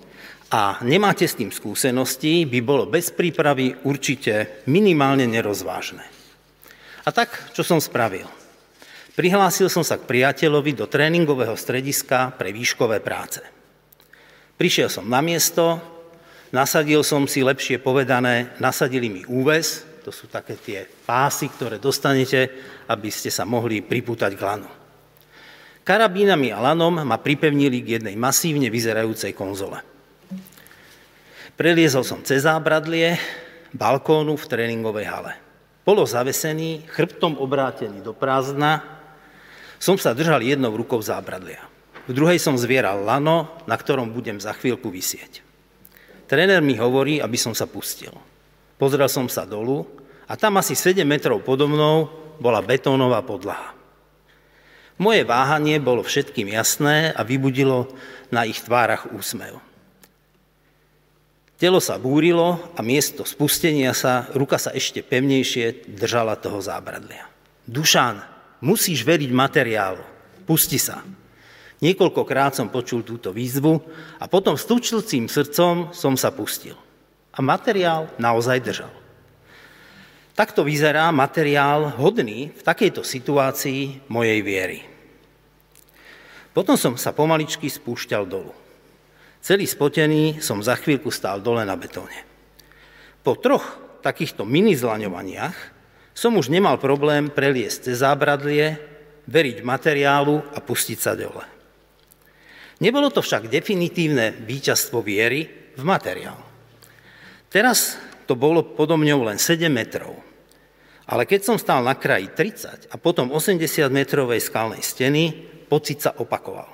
a 0.47 0.79
nemáte 0.87 1.27
s 1.27 1.35
tým 1.35 1.51
skúsenosti, 1.51 2.47
by 2.47 2.59
bolo 2.63 2.87
bez 2.87 3.11
prípravy 3.11 3.75
určite 3.83 4.63
minimálne 4.71 5.27
nerozvážne. 5.27 6.07
A 7.03 7.11
tak, 7.11 7.51
čo 7.51 7.67
som 7.67 7.83
spravil? 7.83 8.27
Prihlásil 9.19 9.67
som 9.73 9.83
sa 9.83 9.99
k 9.99 10.07
priateľovi 10.07 10.77
do 10.77 10.87
tréningového 10.87 11.57
strediska 11.59 12.37
pre 12.37 12.55
výškové 12.55 13.03
práce. 13.03 13.43
Prišiel 14.55 14.93
som 14.93 15.09
na 15.09 15.19
miesto, 15.19 15.81
nasadil 16.57 17.05
som 17.05 17.29
si, 17.29 17.45
lepšie 17.45 17.77
povedané, 17.85 18.57
nasadili 18.57 19.13
mi 19.13 19.23
úves, 19.29 19.85
to 20.01 20.09
sú 20.09 20.25
také 20.33 20.57
tie 20.57 20.89
pásy, 20.89 21.53
ktoré 21.53 21.77
dostanete, 21.77 22.49
aby 22.89 23.13
ste 23.13 23.29
sa 23.29 23.45
mohli 23.45 23.85
pripútať 23.85 24.33
k 24.33 24.41
lanu. 24.41 24.71
Karabínami 25.85 26.51
a 26.51 26.59
lanom 26.59 27.05
ma 27.05 27.21
pripevnili 27.21 27.85
k 27.85 28.01
jednej 28.01 28.17
masívne 28.17 28.73
vyzerajúcej 28.73 29.37
konzole. 29.37 29.85
Preliezol 31.55 32.03
som 32.03 32.25
cez 32.27 32.43
zábradlie 32.43 33.21
balkónu 33.71 34.35
v 34.35 34.49
tréningovej 34.51 35.07
hale. 35.07 35.33
Bolo 35.87 36.03
zavesený, 36.03 36.91
chrbtom 36.91 37.39
obrátený 37.39 38.03
do 38.03 38.11
prázdna, 38.11 38.83
som 39.79 39.95
sa 39.95 40.11
držal 40.11 40.43
jednou 40.43 40.75
rukou 40.75 40.99
zábradlia. 40.99 41.63
V 42.11 42.15
druhej 42.15 42.43
som 42.43 42.59
zvieral 42.59 43.07
lano, 43.07 43.47
na 43.71 43.79
ktorom 43.79 44.11
budem 44.11 44.43
za 44.43 44.51
chvíľku 44.55 44.91
vysieť. 44.91 45.46
Tréner 46.27 46.59
mi 46.59 46.75
hovorí, 46.75 47.23
aby 47.23 47.39
som 47.39 47.55
sa 47.55 47.71
pustil. 47.71 48.11
Pozrel 48.77 49.07
som 49.07 49.31
sa 49.31 49.47
dolu 49.47 49.87
a 50.27 50.35
tam 50.35 50.59
asi 50.59 50.75
7 50.75 51.07
metrov 51.07 51.41
podo 51.47 51.71
mnou 51.71 52.11
bola 52.43 52.61
betónová 52.61 53.23
podlaha. 53.23 53.73
Moje 54.97 55.29
váhanie 55.29 55.77
bolo 55.77 56.01
všetkým 56.01 56.51
jasné 56.57 57.13
a 57.13 57.21
vybudilo 57.21 57.93
na 58.33 58.49
ich 58.49 58.65
tvárach 58.65 59.13
úsmev. 59.13 59.61
Telo 61.57 61.81
sa 61.81 61.97
búrilo 61.97 62.61
a 62.77 62.81
miesto 62.85 63.25
spustenia 63.25 63.97
sa, 63.97 64.29
ruka 64.37 64.61
sa 64.61 64.77
ešte 64.77 65.01
pevnejšie 65.01 65.89
držala 65.89 66.37
toho 66.37 66.61
zábradlia. 66.61 67.29
Dušan, 67.65 68.21
musíš 68.61 69.05
veriť 69.05 69.33
materiálu. 69.33 70.05
Pusti 70.45 70.77
sa. 70.77 71.01
Niekoľkokrát 71.85 72.57
som 72.57 72.73
počul 72.73 73.05
túto 73.05 73.37
výzvu 73.37 73.77
a 74.17 74.25
potom 74.25 74.57
s 74.57 74.65
tučilcím 74.65 75.29
srdcom 75.29 75.93
som 75.93 76.17
sa 76.17 76.33
pustil. 76.33 76.77
A 77.37 77.45
materiál 77.45 78.09
naozaj 78.17 78.65
držal. 78.65 78.93
Takto 80.37 80.65
vyzerá 80.65 81.09
materiál 81.13 81.97
hodný 81.97 82.53
v 82.53 82.63
takejto 82.65 83.05
situácii 83.05 84.09
mojej 84.09 84.41
viery. 84.45 84.81
Potom 86.57 86.77
som 86.81 86.97
sa 86.97 87.13
pomaličky 87.13 87.69
spúšťal 87.69 88.25
dolu. 88.25 88.53
Celý 89.45 89.69
spotený 89.69 90.41
som 90.41 90.61
za 90.65 90.77
chvíľku 90.77 91.13
stál 91.13 91.45
dole 91.45 91.65
na 91.65 91.77
betóne. 91.77 92.25
Po 93.21 93.37
troch 93.37 93.65
takýchto 94.01 94.49
mini 94.49 94.73
zlaňovaniach 94.73 95.57
som 96.17 96.37
už 96.41 96.49
nemal 96.49 96.81
problém 96.81 97.29
preliesť 97.29 97.93
cez 97.93 98.01
zábradlie, 98.01 98.81
veriť 99.29 99.61
materiálu 99.61 100.41
a 100.57 100.59
pustiť 100.65 100.99
sa 101.01 101.13
dole. 101.13 101.56
Nebolo 102.77 103.09
to 103.09 103.25
však 103.25 103.49
definitívne 103.49 104.37
víťazstvo 104.45 105.01
viery 105.01 105.73
v 105.73 105.83
materiál. 105.85 106.37
Teraz 107.49 107.97
to 108.29 108.37
bolo 108.37 108.77
podo 108.77 109.01
mňou 109.01 109.33
len 109.33 109.41
7 109.41 109.65
metrov. 109.73 110.13
Ale 111.07 111.25
keď 111.25 111.41
som 111.41 111.57
stál 111.57 111.87
na 111.87 111.95
kraji 111.95 112.35
30 112.35 112.91
a 112.91 112.97
potom 112.99 113.31
80 113.31 113.63
metrovej 113.89 114.43
skalnej 114.43 114.83
steny, 114.83 115.31
pocit 115.71 116.03
sa 116.03 116.13
opakoval. 116.19 116.67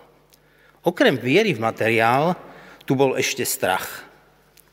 Okrem 0.83 1.21
viery 1.21 1.55
v 1.55 1.63
materiál, 1.63 2.35
tu 2.83 2.99
bol 2.99 3.15
ešte 3.15 3.47
strach. 3.47 4.09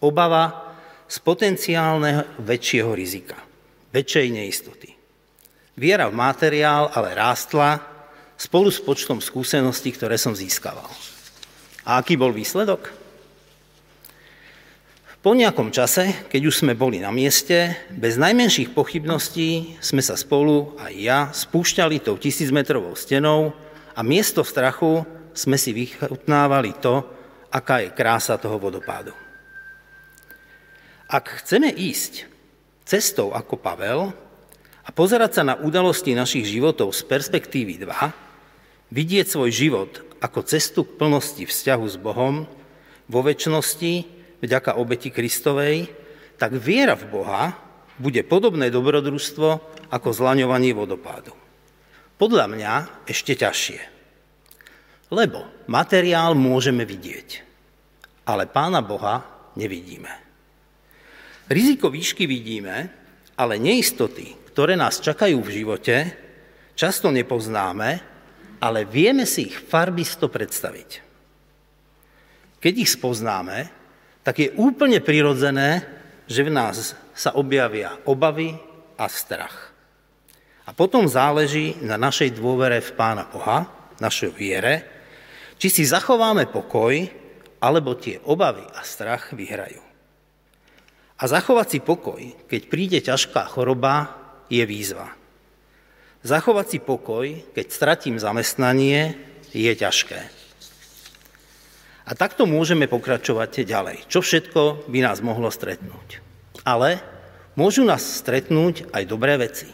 Obava 0.01 0.73
z 1.05 1.19
potenciálneho 1.21 2.41
väčšieho 2.41 2.89
rizika, 2.95 3.37
väčšej 3.91 4.27
neistoty. 4.33 4.89
Viera 5.75 6.07
v 6.07 6.17
materiál 6.17 6.89
ale 6.95 7.13
rástla 7.13 7.77
spolu 8.39 8.71
s 8.71 8.79
počtom 8.79 9.19
skúseností, 9.19 9.91
ktoré 9.91 10.15
som 10.15 10.31
získaval. 10.31 10.87
A 11.89 11.97
aký 12.05 12.21
bol 12.21 12.29
výsledok? 12.29 12.93
Po 15.25 15.33
nejakom 15.33 15.73
čase, 15.73 16.29
keď 16.29 16.41
už 16.53 16.61
sme 16.61 16.77
boli 16.77 17.01
na 17.01 17.09
mieste, 17.09 17.73
bez 17.89 18.13
najmenších 18.13 18.77
pochybností 18.77 19.81
sme 19.81 20.05
sa 20.05 20.13
spolu, 20.13 20.77
aj 20.77 20.93
ja, 20.93 21.19
spúšťali 21.33 21.97
tou 22.05 22.21
tisícmetrovou 22.21 22.93
stenou 22.93 23.57
a 23.97 24.05
miesto 24.05 24.45
strachu 24.45 25.01
sme 25.33 25.57
si 25.57 25.73
vychutnávali 25.73 26.77
to, 26.77 27.01
aká 27.49 27.81
je 27.81 27.89
krása 27.89 28.37
toho 28.37 28.61
vodopádu. 28.61 29.11
Ak 31.09 31.41
chceme 31.41 31.73
ísť 31.73 32.29
cestou 32.85 33.33
ako 33.33 33.57
Pavel 33.57 34.13
a 34.85 34.89
pozerať 34.93 35.41
sa 35.41 35.43
na 35.43 35.57
udalosti 35.57 36.13
našich 36.13 36.45
životov 36.45 36.93
z 36.93 37.01
perspektívy 37.09 37.81
2, 37.81 38.28
vidieť 38.89 39.25
svoj 39.29 39.49
život 39.53 39.91
ako 40.19 40.45
cestu 40.45 40.83
k 40.83 40.95
plnosti 40.99 41.43
vzťahu 41.45 41.85
s 41.85 41.97
Bohom 41.97 42.45
vo 43.09 43.19
väčšnosti 43.23 43.93
vďaka 44.43 44.77
obeti 44.77 45.09
Kristovej, 45.09 45.89
tak 46.39 46.55
viera 46.57 46.95
v 46.95 47.09
Boha 47.09 47.43
bude 47.99 48.23
podobné 48.23 48.71
dobrodružstvo 48.71 49.49
ako 49.91 50.09
zlaňovanie 50.15 50.71
vodopádu. 50.71 51.35
Podľa 52.19 52.45
mňa 52.51 52.73
ešte 53.07 53.35
ťažšie. 53.35 53.79
Lebo 55.09 55.47
materiál 55.65 56.37
môžeme 56.37 56.85
vidieť, 56.85 57.41
ale 58.29 58.45
Pána 58.45 58.83
Boha 58.83 59.25
nevidíme. 59.57 60.11
Riziko 61.49 61.89
výšky 61.89 62.29
vidíme, 62.29 62.93
ale 63.33 63.57
neistoty, 63.57 64.37
ktoré 64.53 64.77
nás 64.77 65.01
čakajú 65.01 65.41
v 65.41 65.63
živote, 65.63 65.95
často 66.77 67.09
nepoznáme, 67.09 68.08
ale 68.59 68.83
vieme 68.83 69.23
si 69.23 69.47
ich 69.47 69.57
farbisto 69.57 70.27
predstaviť. 70.27 70.89
Keď 72.59 72.73
ich 72.75 72.91
spoznáme, 72.91 73.71
tak 74.23 74.43
je 74.43 74.51
úplne 74.59 74.99
prirodzené, 74.99 75.87
že 76.27 76.43
v 76.43 76.51
nás 76.51 76.93
sa 77.15 77.33
objavia 77.39 77.95
obavy 78.03 78.59
a 78.99 79.07
strach. 79.07 79.71
A 80.67 80.75
potom 80.75 81.09
záleží 81.09 81.79
na 81.81 81.97
našej 81.97 82.37
dôvere 82.37 82.83
v 82.83 82.93
Pána 82.93 83.25
Boha, 83.25 83.65
našej 83.97 84.31
viere, 84.35 84.75
či 85.59 85.67
si 85.71 85.83
zachováme 85.83 86.47
pokoj, 86.51 86.93
alebo 87.59 87.97
tie 87.99 88.21
obavy 88.23 88.63
a 88.63 88.85
strach 88.85 89.35
vyhrajú. 89.35 89.83
A 91.19 91.23
zachovať 91.27 91.67
si 91.67 91.79
pokoj, 91.83 92.21
keď 92.47 92.61
príde 92.71 92.99
ťažká 93.03 93.43
choroba, 93.51 94.15
je 94.47 94.63
výzva. 94.63 95.18
Zachovať 96.19 96.67
si 96.67 96.79
pokoj, 96.83 97.31
keď 97.55 97.65
stratím 97.71 98.19
zamestnanie, 98.19 99.15
je 99.55 99.71
ťažké. 99.71 100.19
A 102.09 102.11
takto 102.17 102.43
môžeme 102.49 102.89
pokračovať 102.91 103.63
ďalej. 103.63 103.97
Čo 104.11 104.19
všetko 104.19 104.89
by 104.89 104.99
nás 104.99 105.23
mohlo 105.23 105.47
stretnúť? 105.47 106.19
Ale 106.67 106.99
môžu 107.55 107.85
nás 107.87 108.01
stretnúť 108.01 108.89
aj 108.91 109.03
dobré 109.07 109.39
veci. 109.39 109.69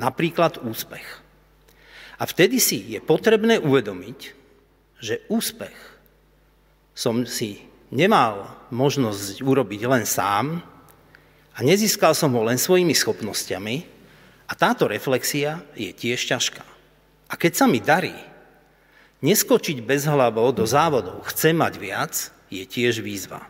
Napríklad 0.00 0.62
úspech. 0.64 1.04
A 2.16 2.24
vtedy 2.24 2.62
si 2.62 2.78
je 2.94 3.02
potrebné 3.02 3.58
uvedomiť, 3.58 4.20
že 5.02 5.26
úspech 5.26 5.74
som 6.94 7.26
si 7.26 7.66
nemal 7.90 8.48
možnosť 8.70 9.42
urobiť 9.42 9.82
len 9.90 10.06
sám 10.06 10.62
a 11.52 11.58
nezískal 11.60 12.14
som 12.16 12.32
ho 12.32 12.46
len 12.46 12.56
svojimi 12.56 12.94
schopnosťami 12.94 14.01
a 14.46 14.52
táto 14.52 14.90
reflexia 14.90 15.62
je 15.74 15.90
tiež 15.92 16.18
ťažká. 16.28 16.64
A 17.30 17.34
keď 17.38 17.52
sa 17.56 17.66
mi 17.70 17.80
darí, 17.80 18.14
neskočiť 19.24 19.80
bez 19.80 20.04
hlavo 20.04 20.50
do 20.52 20.66
závodov, 20.68 21.24
chce 21.30 21.54
mať 21.56 21.74
viac, 21.78 22.12
je 22.52 22.64
tiež 22.66 23.00
výzva. 23.00 23.48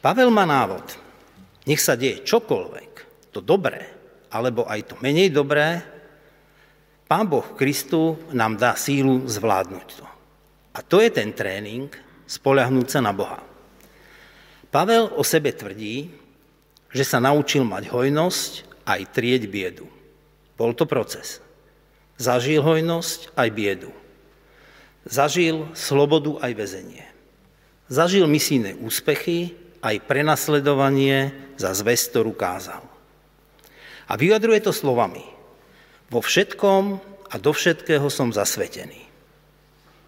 Pavel 0.00 0.32
má 0.32 0.46
návod. 0.48 0.96
Nech 1.66 1.82
sa 1.82 1.98
deje 1.98 2.22
čokoľvek, 2.22 2.92
to 3.34 3.42
dobré, 3.42 3.90
alebo 4.30 4.64
aj 4.70 4.92
to 4.92 4.94
menej 5.02 5.34
dobré, 5.34 5.82
Pán 7.06 7.30
Boh 7.30 7.54
Kristu 7.54 8.18
nám 8.34 8.58
dá 8.58 8.74
sílu 8.74 9.30
zvládnuť 9.30 9.88
to. 9.94 10.06
A 10.74 10.82
to 10.82 10.98
je 10.98 11.06
ten 11.14 11.30
tréning, 11.30 11.86
spoľahnúť 12.26 12.86
sa 12.90 12.98
na 12.98 13.14
Boha. 13.14 13.38
Pavel 14.74 15.14
o 15.14 15.22
sebe 15.22 15.54
tvrdí, 15.54 16.10
že 16.90 17.06
sa 17.06 17.22
naučil 17.22 17.62
mať 17.62 17.94
hojnosť 17.94 18.52
aj 18.86 19.12
trieť 19.12 19.50
biedu. 19.50 19.90
Bol 20.56 20.72
to 20.72 20.88
proces. 20.88 21.42
Zažil 22.16 22.64
hojnosť 22.64 23.36
aj 23.36 23.48
biedu. 23.52 23.92
Zažil 25.04 25.68
slobodu 25.76 26.40
aj 26.40 26.52
väzenie. 26.56 27.04
Zažil 27.92 28.24
misijné 28.30 28.78
úspechy 28.80 29.52
aj 29.84 30.06
prenasledovanie 30.08 31.34
za 31.60 31.76
zväz, 31.76 32.08
ktorú 32.08 32.32
kázal. 32.32 32.82
A 34.06 34.16
vyjadruje 34.16 34.64
to 34.64 34.72
slovami– 34.72 35.26
vo 36.06 36.22
všetkom 36.22 37.02
a 37.30 37.34
do 37.38 37.50
všetkého 37.50 38.06
som 38.06 38.30
zasvetený. 38.30 39.02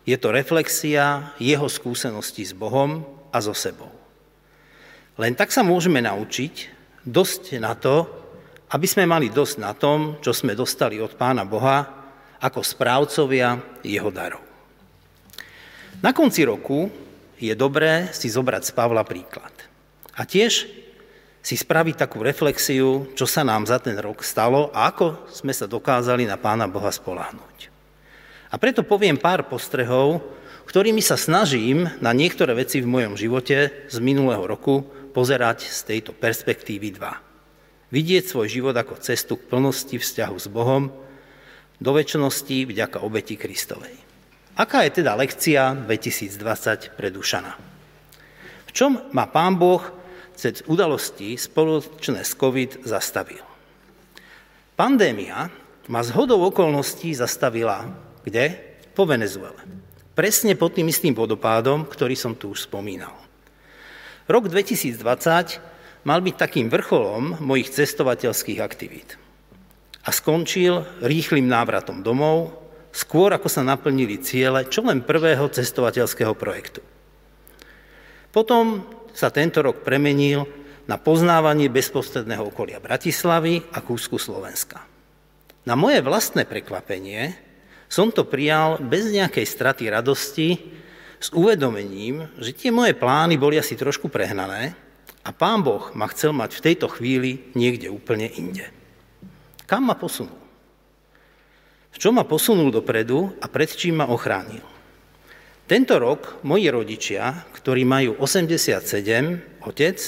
Je 0.07 0.17
to 0.17 0.33
reflexia 0.33 1.35
jeho 1.37 1.67
skúseností 1.69 2.47
s 2.47 2.55
Bohom 2.55 3.05
a 3.35 3.39
so 3.43 3.53
sebou. 3.53 3.91
Len 5.19 5.35
tak 5.35 5.51
sa 5.51 5.67
môžeme 5.67 5.99
naučiť 5.99 6.71
dosť 7.03 7.59
na 7.59 7.75
to, 7.75 8.07
aby 8.69 8.87
sme 8.87 9.09
mali 9.09 9.33
dosť 9.33 9.57
na 9.61 9.73
tom, 9.73 10.21
čo 10.21 10.37
sme 10.37 10.53
dostali 10.53 11.01
od 11.01 11.17
Pána 11.17 11.49
Boha 11.49 11.89
ako 12.39 12.61
správcovia 12.61 13.81
jeho 13.81 14.13
darov. 14.13 14.45
Na 15.99 16.15
konci 16.15 16.47
roku 16.47 16.87
je 17.41 17.51
dobré 17.59 18.13
si 18.15 18.31
zobrať 18.31 18.71
z 18.71 18.73
Pavla 18.77 19.03
príklad. 19.03 19.51
A 20.15 20.23
tiež 20.23 20.69
si 21.43 21.55
spraviť 21.57 22.07
takú 22.07 22.21
reflexiu, 22.23 23.11
čo 23.17 23.27
sa 23.27 23.43
nám 23.43 23.65
za 23.67 23.81
ten 23.81 23.97
rok 23.99 24.23
stalo 24.23 24.71
a 24.75 24.91
ako 24.91 25.31
sme 25.31 25.55
sa 25.55 25.65
dokázali 25.65 26.29
na 26.29 26.37
Pána 26.37 26.69
Boha 26.69 26.93
spolahnuť. 26.93 27.71
A 28.49 28.55
preto 28.57 28.85
poviem 28.85 29.17
pár 29.17 29.45
postrehov, 29.49 30.25
ktorými 30.69 31.01
sa 31.01 31.17
snažím 31.17 31.89
na 32.05 32.13
niektoré 32.13 32.53
veci 32.53 32.85
v 32.85 32.91
mojom 32.91 33.17
živote 33.17 33.89
z 33.89 33.97
minulého 34.05 34.45
roku 34.45 34.85
pozerať 35.17 35.65
z 35.65 35.81
tejto 35.89 36.13
perspektívy 36.13 36.93
2. 36.95 37.28
Vidieť 37.89 38.25
svoj 38.29 38.53
život 38.53 38.77
ako 38.77 39.01
cestu 39.01 39.41
k 39.41 39.49
plnosti 39.49 39.97
vzťahu 39.97 40.37
s 40.37 40.49
Bohom, 40.53 40.93
do 41.79 41.91
väčšnosti 41.95 42.69
vďaka 42.69 43.01
obeti 43.01 43.39
Kristovej. 43.39 43.97
Aká 44.59 44.83
je 44.85 45.01
teda 45.01 45.15
lekcia 45.15 45.73
2020 45.87 46.99
pre 46.99 47.09
Dušana? 47.15 47.55
V 48.67 48.71
čom 48.75 48.99
ma 49.15 49.31
Pán 49.31 49.57
Boh 49.57 49.81
cez 50.35 50.67
udalosti 50.67 51.39
spoločné 51.39 52.27
s 52.27 52.35
COVID 52.35 52.83
zastavil? 52.83 53.41
Pandémia 54.75 55.49
ma 55.89 56.01
z 56.03 56.11
hodou 56.13 56.45
okolností 56.51 57.15
zastavila 57.15 57.87
kde? 58.29 58.53
Po 58.93 59.07
Venezuele. 59.09 59.57
Presne 60.13 60.59
pod 60.59 60.75
tým 60.75 60.91
istým 60.91 61.15
vodopádom, 61.15 61.87
ktorý 61.87 62.19
som 62.19 62.35
tu 62.35 62.51
už 62.51 62.67
spomínal. 62.67 63.15
Rok 64.27 64.51
2020 64.51 65.78
mal 66.07 66.23
byť 66.23 66.35
takým 66.39 66.67
vrcholom 66.71 67.43
mojich 67.43 67.75
cestovateľských 67.75 68.61
aktivít 68.63 69.19
a 70.07 70.15
skončil 70.15 70.87
rýchlým 71.05 71.45
návratom 71.45 72.01
domov, 72.01 72.55
skôr 72.95 73.35
ako 73.35 73.49
sa 73.51 73.61
naplnili 73.61 74.17
ciele 74.23 74.65
čo 74.71 74.87
len 74.87 75.05
prvého 75.05 75.45
cestovateľského 75.51 76.33
projektu. 76.33 76.81
Potom 78.33 78.87
sa 79.13 79.29
tento 79.29 79.61
rok 79.61 79.83
premenil 79.83 80.47
na 80.89 80.97
poznávanie 80.97 81.69
bezprostredného 81.69 82.49
okolia 82.49 82.81
Bratislavy 82.81 83.61
a 83.77 83.85
kúsku 83.85 84.17
Slovenska. 84.17 84.81
Na 85.69 85.77
moje 85.77 86.01
vlastné 86.01 86.49
prekvapenie 86.49 87.37
som 87.93 88.09
to 88.09 88.25
prijal 88.25 88.81
bez 88.81 89.13
nejakej 89.13 89.45
straty 89.45 89.93
radosti, 89.93 90.49
s 91.19 91.35
uvedomením, 91.35 92.31
že 92.39 92.55
tie 92.55 92.71
moje 92.71 92.95
plány 92.95 93.35
boli 93.35 93.59
asi 93.59 93.75
trošku 93.75 94.07
prehnané 94.07 94.79
a 95.29 95.31
pán 95.37 95.61
Boh 95.61 95.93
ma 95.93 96.09
chcel 96.09 96.33
mať 96.33 96.57
v 96.57 96.65
tejto 96.73 96.89
chvíli 96.89 97.53
niekde 97.53 97.93
úplne 97.93 98.33
inde. 98.33 98.65
Kam 99.69 99.85
ma 99.85 99.93
posunul? 99.93 100.41
V 101.93 101.97
čo 102.01 102.09
ma 102.17 102.25
posunul 102.25 102.73
dopredu 102.73 103.37
a 103.37 103.47
pred 103.53 103.69
čím 103.69 104.01
ma 104.01 104.09
ochránil? 104.09 104.65
Tento 105.69 106.01
rok 106.01 106.41
moji 106.49 106.73
rodičia, 106.73 107.45
ktorí 107.53 107.85
majú 107.85 108.17
87, 108.17 109.69
otec, 109.69 109.99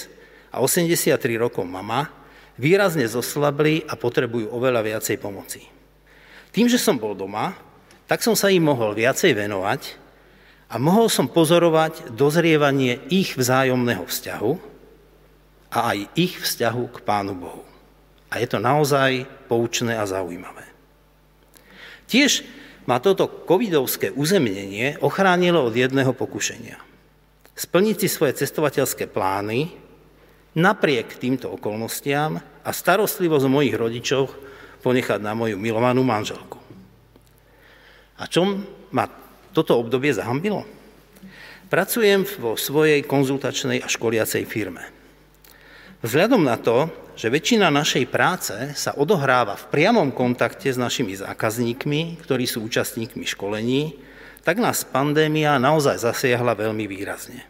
a 0.51 0.57
83 0.65 1.21
rokov 1.37 1.69
mama, 1.69 2.09
výrazne 2.57 3.05
zoslabli 3.05 3.85
a 3.85 4.01
potrebujú 4.01 4.49
oveľa 4.57 4.81
viacej 4.81 5.21
pomoci. 5.21 5.61
Tým, 6.49 6.65
že 6.65 6.81
som 6.81 6.97
bol 6.97 7.13
doma, 7.13 7.53
tak 8.09 8.25
som 8.25 8.33
sa 8.33 8.49
im 8.49 8.65
mohol 8.65 8.97
viacej 8.97 9.37
venovať 9.37 10.01
a 10.73 10.81
mohol 10.81 11.13
som 11.13 11.29
pozorovať 11.29 12.17
dozrievanie 12.17 13.05
ich 13.13 13.37
vzájomného 13.37 14.09
vzťahu 14.09 14.70
a 15.71 15.95
aj 15.95 15.99
ich 16.19 16.35
vzťahu 16.43 16.85
k 16.91 16.99
Pánu 17.07 17.35
Bohu. 17.39 17.63
A 18.31 18.39
je 18.43 18.47
to 18.47 18.59
naozaj 18.63 19.27
poučné 19.51 19.99
a 19.99 20.07
zaujímavé. 20.07 20.67
Tiež 22.11 22.43
ma 22.91 22.99
toto 22.99 23.31
covidovské 23.47 24.11
uzemnenie 24.11 24.99
ochránilo 24.99 25.63
od 25.67 25.75
jedného 25.75 26.11
pokušenia. 26.11 26.79
Splniť 27.55 27.97
si 28.03 28.09
svoje 28.11 28.35
cestovateľské 28.43 29.07
plány 29.07 29.71
napriek 30.59 31.15
týmto 31.19 31.55
okolnostiam 31.55 32.43
a 32.43 32.71
starostlivosť 32.71 33.45
o 33.47 33.55
mojich 33.55 33.77
rodičoch 33.79 34.31
ponechať 34.83 35.21
na 35.23 35.39
moju 35.39 35.55
milovanú 35.61 36.03
manželku. 36.03 36.59
A 38.19 38.27
čom 38.27 38.67
ma 38.91 39.07
toto 39.55 39.79
obdobie 39.79 40.11
zahambilo? 40.11 40.67
Pracujem 41.71 42.27
vo 42.43 42.59
svojej 42.59 43.07
konzultačnej 43.07 43.79
a 43.79 43.87
školiacej 43.87 44.43
firme. 44.51 45.00
Vzhľadom 46.01 46.41
na 46.41 46.57
to, 46.57 46.89
že 47.13 47.29
väčšina 47.29 47.69
našej 47.69 48.09
práce 48.09 48.57
sa 48.73 48.97
odohráva 48.97 49.53
v 49.61 49.69
priamom 49.69 50.09
kontakte 50.09 50.73
s 50.73 50.81
našimi 50.81 51.13
zákazníkmi, 51.13 52.17
ktorí 52.25 52.49
sú 52.49 52.65
účastníkmi 52.65 53.29
školení, 53.29 54.01
tak 54.41 54.57
nás 54.57 54.89
pandémia 54.89 55.61
naozaj 55.61 56.01
zasiahla 56.01 56.57
veľmi 56.57 56.89
výrazne. 56.89 57.45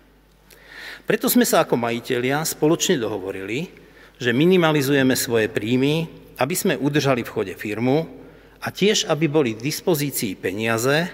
Preto 1.07 1.31
sme 1.31 1.47
sa 1.47 1.63
ako 1.63 1.79
majiteľia 1.79 2.43
spoločne 2.43 2.99
dohovorili, 2.99 3.71
že 4.19 4.35
minimalizujeme 4.35 5.15
svoje 5.15 5.47
príjmy, 5.47 6.11
aby 6.43 6.55
sme 6.59 6.75
udržali 6.75 7.23
v 7.23 7.31
chode 7.31 7.55
firmu 7.55 8.11
a 8.59 8.75
tiež, 8.75 9.07
aby 9.07 9.31
boli 9.31 9.55
k 9.55 9.63
dispozícii 9.63 10.35
peniaze 10.35 11.07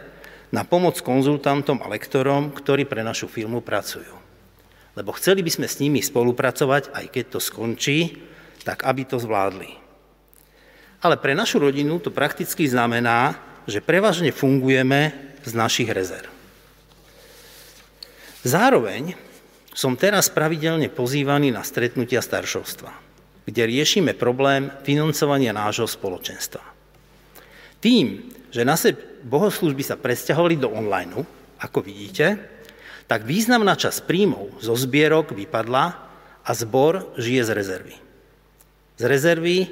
na 0.49 0.65
pomoc 0.65 0.97
konzultantom 1.05 1.85
a 1.85 1.93
lektorom, 1.93 2.49
ktorí 2.57 2.89
pre 2.89 3.05
našu 3.05 3.29
firmu 3.29 3.61
pracujú. 3.61 4.26
Lebo 4.97 5.13
chceli 5.13 5.45
by 5.45 5.51
sme 5.53 5.69
s 5.69 5.79
nimi 5.79 6.01
spolupracovať, 6.01 6.97
aj 6.97 7.07
keď 7.13 7.25
to 7.37 7.41
skončí, 7.41 8.17
tak 8.65 8.83
aby 8.89 9.05
to 9.05 9.21
zvládli. 9.21 9.77
Ale 11.05 11.21
pre 11.21 11.37
našu 11.37 11.61
rodinu 11.61 12.01
to 12.01 12.09
prakticky 12.09 12.65
znamená, 12.65 13.37
že 13.69 13.85
prevažne 13.85 14.33
fungujeme 14.33 15.13
z 15.45 15.53
našich 15.53 15.93
rezerv. 15.93 16.33
Zároveň 18.47 19.13
som 19.77 19.99
teraz 19.99 20.33
pravidelne 20.33 20.89
pozývaný 20.89 21.53
na 21.53 21.61
stretnutia 21.61 22.25
staršovstva, 22.25 22.91
kde 23.45 23.63
riešime 23.69 24.17
problém 24.17 24.73
financovania 24.87 25.53
nášho 25.53 25.85
spoločenstva. 25.85 26.65
Tým, 27.85 28.33
že 28.49 28.65
naše 28.65 28.97
bohoslužby 29.27 29.85
sa 29.85 30.01
presťahovali 30.01 30.57
do 30.57 30.73
online, 30.73 31.13
ako 31.61 31.85
vidíte, 31.85 32.56
tak 33.07 33.23
významná 33.25 33.79
časť 33.79 34.05
príjmov 34.05 34.59
zo 34.59 34.75
zbierok 34.75 35.33
vypadla 35.33 35.85
a 36.47 36.51
zbor 36.55 37.15
žije 37.19 37.43
z 37.47 37.51
rezervy 37.55 37.97
z 38.97 39.03
rezervy, 39.05 39.69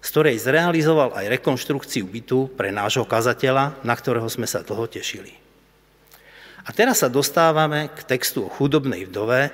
z 0.00 0.06
ktorej 0.10 0.42
zrealizoval 0.42 1.14
aj 1.14 1.30
rekonštrukciu 1.38 2.04
bytu 2.06 2.50
pre 2.58 2.74
nášho 2.74 3.06
kazateľa, 3.06 3.78
na 3.86 3.94
ktorého 3.94 4.26
sme 4.26 4.46
sa 4.50 4.66
dlho 4.66 4.90
tešili. 4.90 5.38
A 6.66 6.70
teraz 6.76 7.00
sa 7.02 7.08
dostávame 7.08 7.88
k 7.94 8.04
textu 8.04 8.46
o 8.46 8.52
chudobnej 8.52 9.08
vdove 9.08 9.48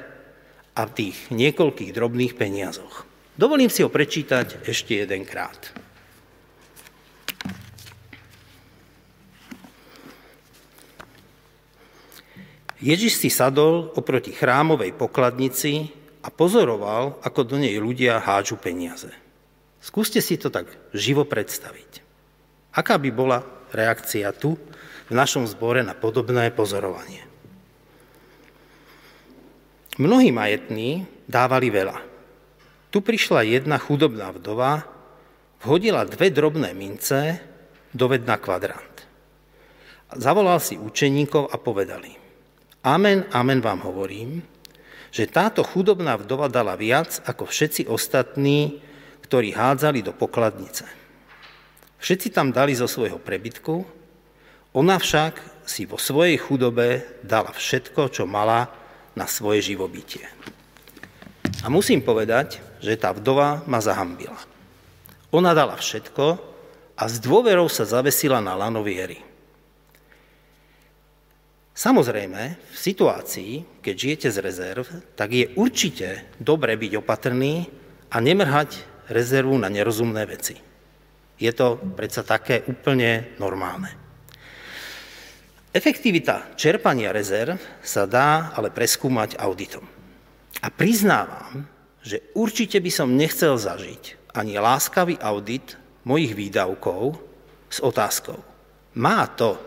a 0.76 0.82
tých 0.90 1.30
niekoľkých 1.30 1.94
drobných 1.94 2.34
peniazoch. 2.34 3.06
Dovolím 3.36 3.68
si 3.68 3.84
ho 3.84 3.92
prečítať 3.92 4.64
ešte 4.64 5.04
jedenkrát. 5.04 5.85
Ježiš 12.76 13.16
si 13.16 13.32
sadol 13.32 13.88
oproti 13.96 14.36
chrámovej 14.36 14.92
pokladnici 14.92 15.88
a 16.20 16.28
pozoroval, 16.28 17.16
ako 17.24 17.40
do 17.46 17.56
nej 17.56 17.72
ľudia 17.80 18.20
hádžu 18.20 18.60
peniaze. 18.60 19.08
Skúste 19.80 20.20
si 20.20 20.36
to 20.36 20.52
tak 20.52 20.68
živo 20.92 21.24
predstaviť. 21.24 22.04
Aká 22.76 23.00
by 23.00 23.10
bola 23.14 23.38
reakcia 23.72 24.28
tu 24.36 24.60
v 25.08 25.12
našom 25.14 25.48
zbore 25.48 25.80
na 25.80 25.96
podobné 25.96 26.52
pozorovanie? 26.52 27.24
Mnohí 29.96 30.28
majetní 30.28 31.08
dávali 31.24 31.72
veľa. 31.72 32.04
Tu 32.92 33.00
prišla 33.00 33.48
jedna 33.48 33.80
chudobná 33.80 34.28
vdova, 34.36 34.84
vhodila 35.64 36.04
dve 36.04 36.28
drobné 36.28 36.76
mince 36.76 37.40
doved 37.96 38.28
na 38.28 38.36
kvadrant. 38.36 39.08
Zavolal 40.12 40.60
si 40.60 40.76
učeníkov 40.76 41.48
a 41.48 41.56
povedali, 41.56 42.25
Amen, 42.86 43.26
amen 43.34 43.58
vám 43.58 43.82
hovorím, 43.82 44.46
že 45.10 45.26
táto 45.26 45.66
chudobná 45.66 46.14
vdova 46.14 46.46
dala 46.46 46.78
viac 46.78 47.18
ako 47.26 47.50
všetci 47.50 47.90
ostatní, 47.90 48.78
ktorí 49.26 49.50
hádzali 49.50 50.06
do 50.06 50.14
pokladnice. 50.14 50.86
Všetci 51.98 52.30
tam 52.30 52.54
dali 52.54 52.78
zo 52.78 52.86
svojho 52.86 53.18
prebytku, 53.18 53.82
ona 54.78 55.02
však 55.02 55.66
si 55.66 55.82
vo 55.82 55.98
svojej 55.98 56.38
chudobe 56.38 57.18
dala 57.26 57.50
všetko, 57.50 58.06
čo 58.06 58.22
mala 58.22 58.70
na 59.18 59.26
svoje 59.26 59.66
živobytie. 59.66 60.22
A 61.64 61.66
musím 61.66 62.06
povedať, 62.06 62.62
že 62.78 62.94
tá 62.94 63.10
vdova 63.10 63.66
ma 63.66 63.82
zahambila. 63.82 64.38
Ona 65.34 65.58
dala 65.58 65.74
všetko 65.74 66.38
a 66.94 67.02
s 67.10 67.18
dôverou 67.18 67.66
sa 67.66 67.82
zavesila 67.82 68.38
na 68.38 68.54
lano 68.54 68.86
viery. 68.86 69.25
Samozrejme, 71.76 72.72
v 72.72 72.78
situácii, 72.80 73.84
keď 73.84 73.94
žijete 73.94 74.28
z 74.32 74.38
rezerv, 74.40 74.84
tak 75.12 75.28
je 75.36 75.52
určite 75.60 76.24
dobre 76.40 76.72
byť 76.72 76.92
opatrný 76.96 77.68
a 78.08 78.16
nemrhať 78.16 78.80
rezervu 79.12 79.60
na 79.60 79.68
nerozumné 79.68 80.24
veci. 80.24 80.56
Je 81.36 81.52
to 81.52 81.76
predsa 81.76 82.24
také 82.24 82.64
úplne 82.64 83.36
normálne. 83.36 83.92
Efektivita 85.68 86.56
čerpania 86.56 87.12
rezerv 87.12 87.60
sa 87.84 88.08
dá 88.08 88.56
ale 88.56 88.72
preskúmať 88.72 89.36
auditom. 89.36 89.84
A 90.64 90.72
priznávam, 90.72 91.68
že 92.00 92.32
určite 92.32 92.80
by 92.80 92.88
som 92.88 93.12
nechcel 93.12 93.60
zažiť 93.60 94.32
ani 94.32 94.56
láskavý 94.56 95.20
audit 95.20 95.76
mojich 96.08 96.32
výdavkov 96.32 97.20
s 97.68 97.84
otázkou. 97.84 98.40
Má 98.96 99.28
to 99.36 99.60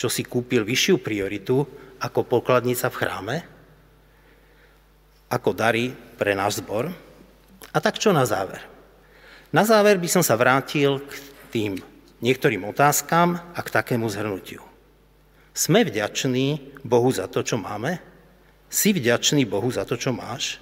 čo 0.00 0.08
si 0.08 0.24
kúpil 0.24 0.64
vyššiu 0.64 0.96
prioritu 1.04 1.60
ako 2.00 2.24
pokladnica 2.24 2.88
v 2.88 2.96
chráme, 2.96 3.36
ako 5.28 5.52
dary 5.52 5.92
pre 5.92 6.32
náš 6.32 6.64
zbor. 6.64 6.88
A 7.70 7.78
tak 7.84 8.00
čo 8.00 8.08
na 8.08 8.24
záver? 8.24 8.64
Na 9.52 9.60
záver 9.68 10.00
by 10.00 10.08
som 10.08 10.24
sa 10.24 10.40
vrátil 10.40 11.04
k 11.04 11.12
tým 11.52 11.72
niektorým 12.24 12.64
otázkam 12.64 13.36
a 13.36 13.60
k 13.60 13.68
takému 13.68 14.08
zhrnutiu. 14.08 14.64
Sme 15.52 15.84
vďační 15.84 16.80
Bohu 16.80 17.12
za 17.12 17.28
to, 17.28 17.44
čo 17.44 17.60
máme? 17.60 18.00
Si 18.72 18.96
vďačný 18.96 19.44
Bohu 19.44 19.68
za 19.68 19.84
to, 19.84 20.00
čo 20.00 20.16
máš? 20.16 20.56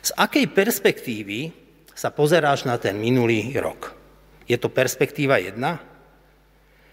Z 0.00 0.16
akej 0.16 0.48
perspektívy 0.48 1.52
sa 1.92 2.08
pozeráš 2.08 2.64
na 2.64 2.80
ten 2.80 2.96
minulý 2.96 3.52
rok? 3.60 3.92
Je 4.48 4.56
to 4.56 4.72
perspektíva 4.72 5.36
jedna? 5.36 5.89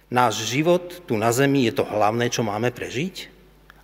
Náš 0.07 0.47
život 0.47 1.03
tu 1.03 1.19
na 1.19 1.35
Zemi 1.35 1.67
je 1.67 1.75
to 1.75 1.83
hlavné, 1.83 2.31
čo 2.31 2.39
máme 2.39 2.71
prežiť? 2.71 3.27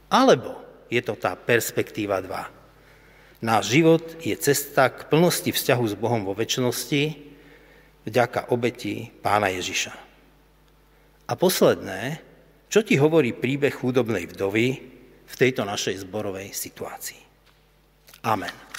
Alebo 0.07 0.55
je 0.87 1.03
to 1.03 1.19
tá 1.19 1.35
perspektíva 1.35 2.23
2? 2.23 3.43
Náš 3.43 3.75
život 3.75 4.03
je 4.23 4.31
cesta 4.39 4.87
k 4.87 5.03
plnosti 5.11 5.51
vzťahu 5.51 5.83
s 5.83 5.95
Bohom 5.99 6.23
vo 6.23 6.31
väčšnosti 6.31 7.19
vďaka 8.07 8.55
obeti 8.55 9.11
pána 9.19 9.51
Ježiša. 9.51 9.93
A 11.27 11.33
posledné, 11.35 12.23
čo 12.71 12.87
ti 12.87 12.95
hovorí 12.95 13.35
príbeh 13.35 13.75
chudobnej 13.75 14.27
vdovy 14.31 14.67
v 15.27 15.35
tejto 15.35 15.67
našej 15.67 16.07
zborovej 16.07 16.55
situácii? 16.55 17.19
Amen. 18.23 18.72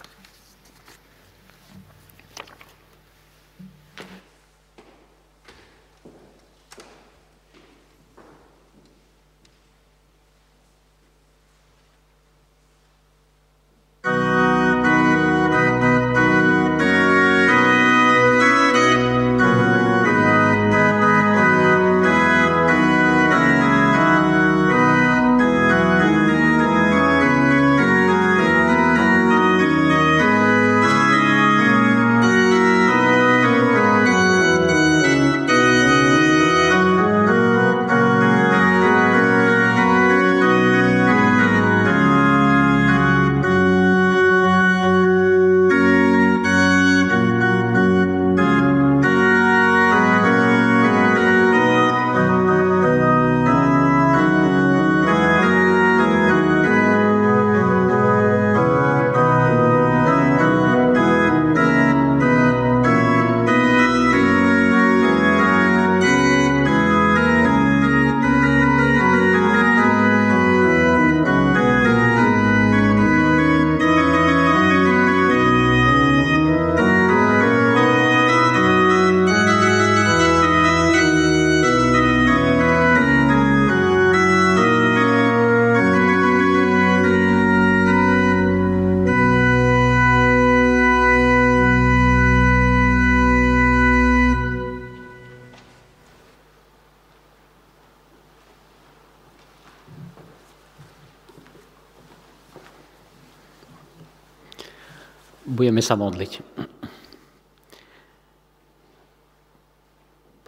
Sa 105.85 106.01
modliť. 106.01 106.41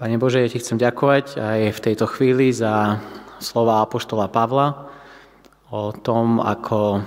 Pane 0.00 0.16
Bože, 0.16 0.40
ja 0.40 0.48
Ti 0.48 0.60
chcem 0.60 0.80
ďakovať 0.80 1.36
aj 1.36 1.60
v 1.76 1.82
tejto 1.84 2.08
chvíli 2.08 2.52
za 2.52 3.00
slova 3.40 3.84
Apoštola 3.84 4.32
Pavla 4.32 4.88
o 5.68 5.92
tom, 5.92 6.40
ako 6.40 7.04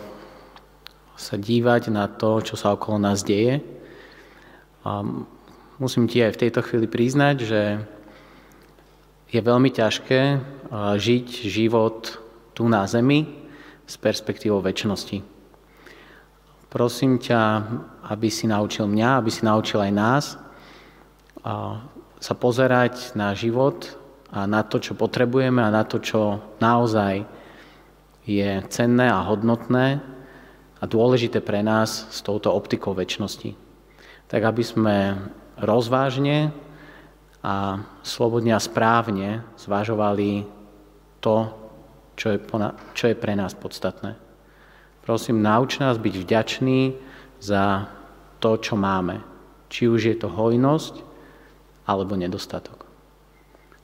sa 1.17 1.35
dívať 1.37 1.89
na 1.89 2.05
to, 2.09 2.41
čo 2.45 2.53
sa 2.53 2.77
okolo 2.77 3.01
nás 3.01 3.25
deje. 3.25 3.65
A 4.85 5.01
musím 5.81 6.05
Ti 6.05 6.29
aj 6.29 6.33
v 6.37 6.41
tejto 6.45 6.61
chvíli 6.65 6.85
priznať, 6.85 7.35
že 7.45 7.61
je 9.29 9.41
veľmi 9.41 9.69
ťažké 9.69 10.21
žiť 10.97 11.27
život 11.45 12.17
tu 12.57 12.65
na 12.65 12.89
zemi 12.89 13.29
s 13.85 14.01
perspektívou 14.01 14.65
väčšnosti. 14.65 15.21
Prosím 16.69 17.21
ťa, 17.21 17.41
aby 18.09 18.27
si 18.33 18.49
naučil 18.49 18.89
mňa, 18.89 19.21
aby 19.21 19.29
si 19.29 19.45
naučil 19.45 19.79
aj 19.79 19.93
nás 19.93 20.25
sa 22.19 22.33
pozerať 22.35 23.15
na 23.15 23.31
život 23.31 23.95
a 24.29 24.43
na 24.43 24.61
to, 24.61 24.81
čo 24.83 24.97
potrebujeme 24.97 25.63
a 25.63 25.71
na 25.71 25.87
to, 25.87 26.03
čo 26.03 26.43
naozaj 26.59 27.23
je 28.27 28.61
cenné 28.67 29.07
a 29.07 29.23
hodnotné 29.23 30.03
a 30.79 30.83
dôležité 30.83 31.39
pre 31.39 31.63
nás 31.63 32.11
s 32.11 32.19
touto 32.21 32.51
optikou 32.51 32.91
väčšnosti. 32.93 33.55
Tak 34.29 34.41
aby 34.43 34.63
sme 34.65 34.97
rozvážne 35.57 36.51
a 37.39 37.81
slobodne 38.03 38.51
a 38.53 38.61
správne 38.61 39.47
zvažovali 39.55 40.43
to, 41.23 41.49
čo 42.19 42.35
je, 42.35 42.39
čo 42.93 43.05
je 43.09 43.15
pre 43.15 43.33
nás 43.33 43.55
podstatné. 43.55 44.19
Prosím, 45.07 45.41
nauč 45.41 45.79
nás 45.79 45.95
byť 45.97 46.15
vďační 46.19 46.93
za 47.39 47.87
to, 48.39 48.57
čo 48.59 48.79
máme. 48.79 49.21
Či 49.69 49.85
už 49.85 50.01
je 50.09 50.15
to 50.17 50.31
hojnosť, 50.31 51.05
alebo 51.85 52.17
nedostatok. 52.17 52.85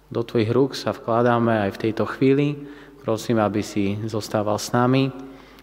Do 0.09 0.21
Tvojich 0.21 0.53
rúk 0.53 0.71
sa 0.77 0.93
vkladáme 0.93 1.65
aj 1.65 1.71
v 1.75 1.81
tejto 1.89 2.05
chvíli. 2.05 2.55
Prosím, 3.01 3.41
aby 3.41 3.61
si 3.65 3.97
zostával 4.05 4.57
s 4.61 4.69
nami, 4.73 5.09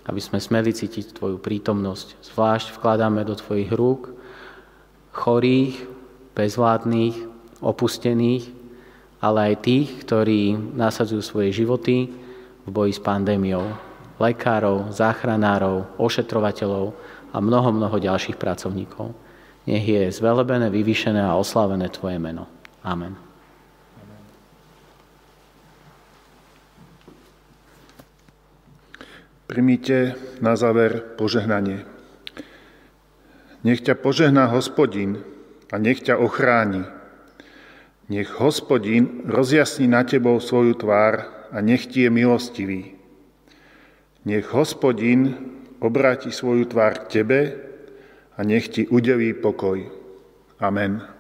aby 0.07 0.21
sme 0.23 0.43
smeli 0.43 0.75
cítiť 0.75 1.15
Tvoju 1.15 1.39
prítomnosť. 1.39 2.19
Zvlášť 2.35 2.75
vkladáme 2.79 3.23
do 3.23 3.39
Tvojich 3.39 3.71
rúk 3.71 4.11
chorých, 5.13 5.85
bezvládnych, 6.33 7.17
opustených, 7.61 8.49
ale 9.23 9.55
aj 9.55 9.63
tých, 9.63 9.89
ktorí 10.03 10.57
nasadzujú 10.75 11.23
svoje 11.23 11.55
životy 11.55 12.11
v 12.67 12.69
boji 12.69 12.97
s 12.97 13.01
pandémiou 13.03 13.63
lekárov, 14.19 14.91
záchranárov, 14.91 15.99
ošetrovateľov 15.99 16.95
a 17.33 17.37
mnoho, 17.41 17.73
mnoho 17.73 17.97
ďalších 17.99 18.37
pracovníkov. 18.37 19.17
Nech 19.67 19.89
je 19.89 20.13
zvelebené, 20.13 20.69
vyvýšené 20.69 21.23
a 21.23 21.39
oslávené 21.39 21.89
Tvoje 21.89 22.21
meno. 22.21 22.47
Amen. 22.85 23.17
Primite 29.47 30.17
na 30.41 30.57
záver 30.57 31.17
požehnanie. 31.21 31.85
Nech 33.63 33.85
ťa 33.85 33.95
požehná 34.01 34.49
hospodin 34.49 35.21
a 35.69 35.77
nech 35.77 36.01
ťa 36.01 36.19
ochráni. 36.19 36.89
Nech 38.09 38.33
hospodin 38.41 39.23
rozjasní 39.29 39.87
na 39.87 40.03
tebou 40.09 40.41
svoju 40.41 40.75
tvár 40.75 41.29
a 41.53 41.61
nech 41.61 41.87
ti 41.87 42.03
je 42.03 42.11
milostivý. 42.11 42.97
Nech 44.25 44.49
hospodin 44.51 45.37
obráti 45.83 46.31
svoju 46.31 46.71
tvár 46.71 47.05
k 47.05 47.21
tebe 47.21 47.41
a 48.39 48.41
nech 48.47 48.71
ti 48.71 48.87
udelí 48.87 49.35
pokoj. 49.35 49.83
Amen. 50.63 51.12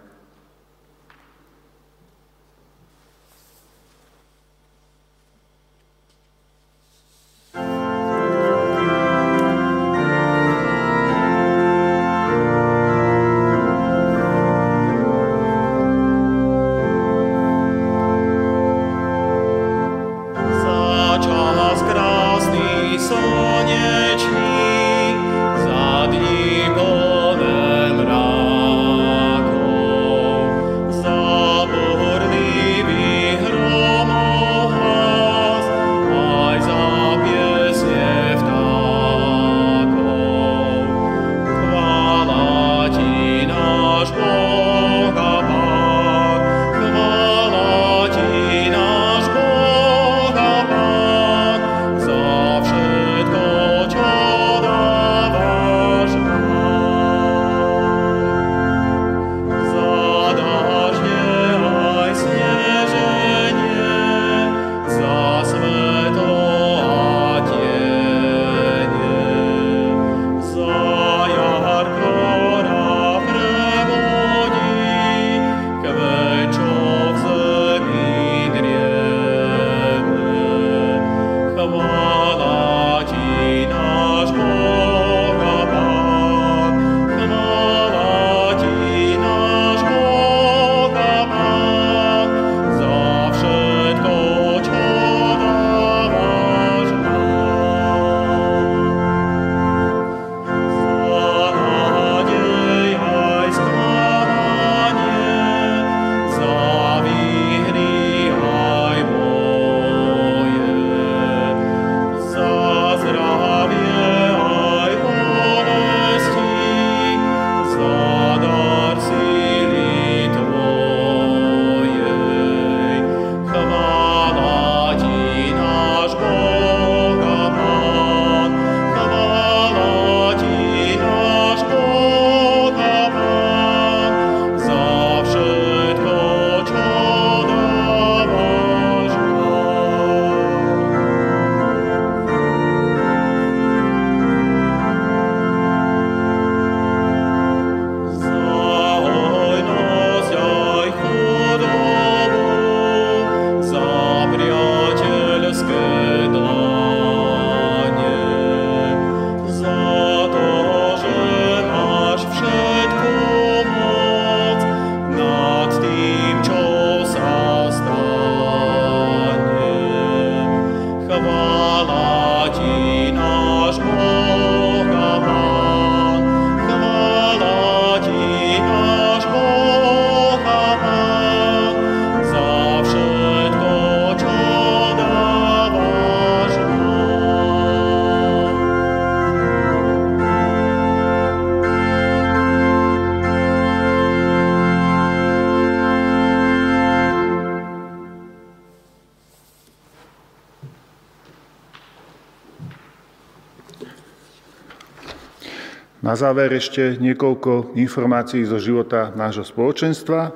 Záver 206.22 206.54
ešte 206.54 207.02
niekoľko 207.02 207.74
informácií 207.74 208.46
zo 208.46 208.62
života 208.62 209.10
nášho 209.18 209.42
spoločenstva. 209.42 210.30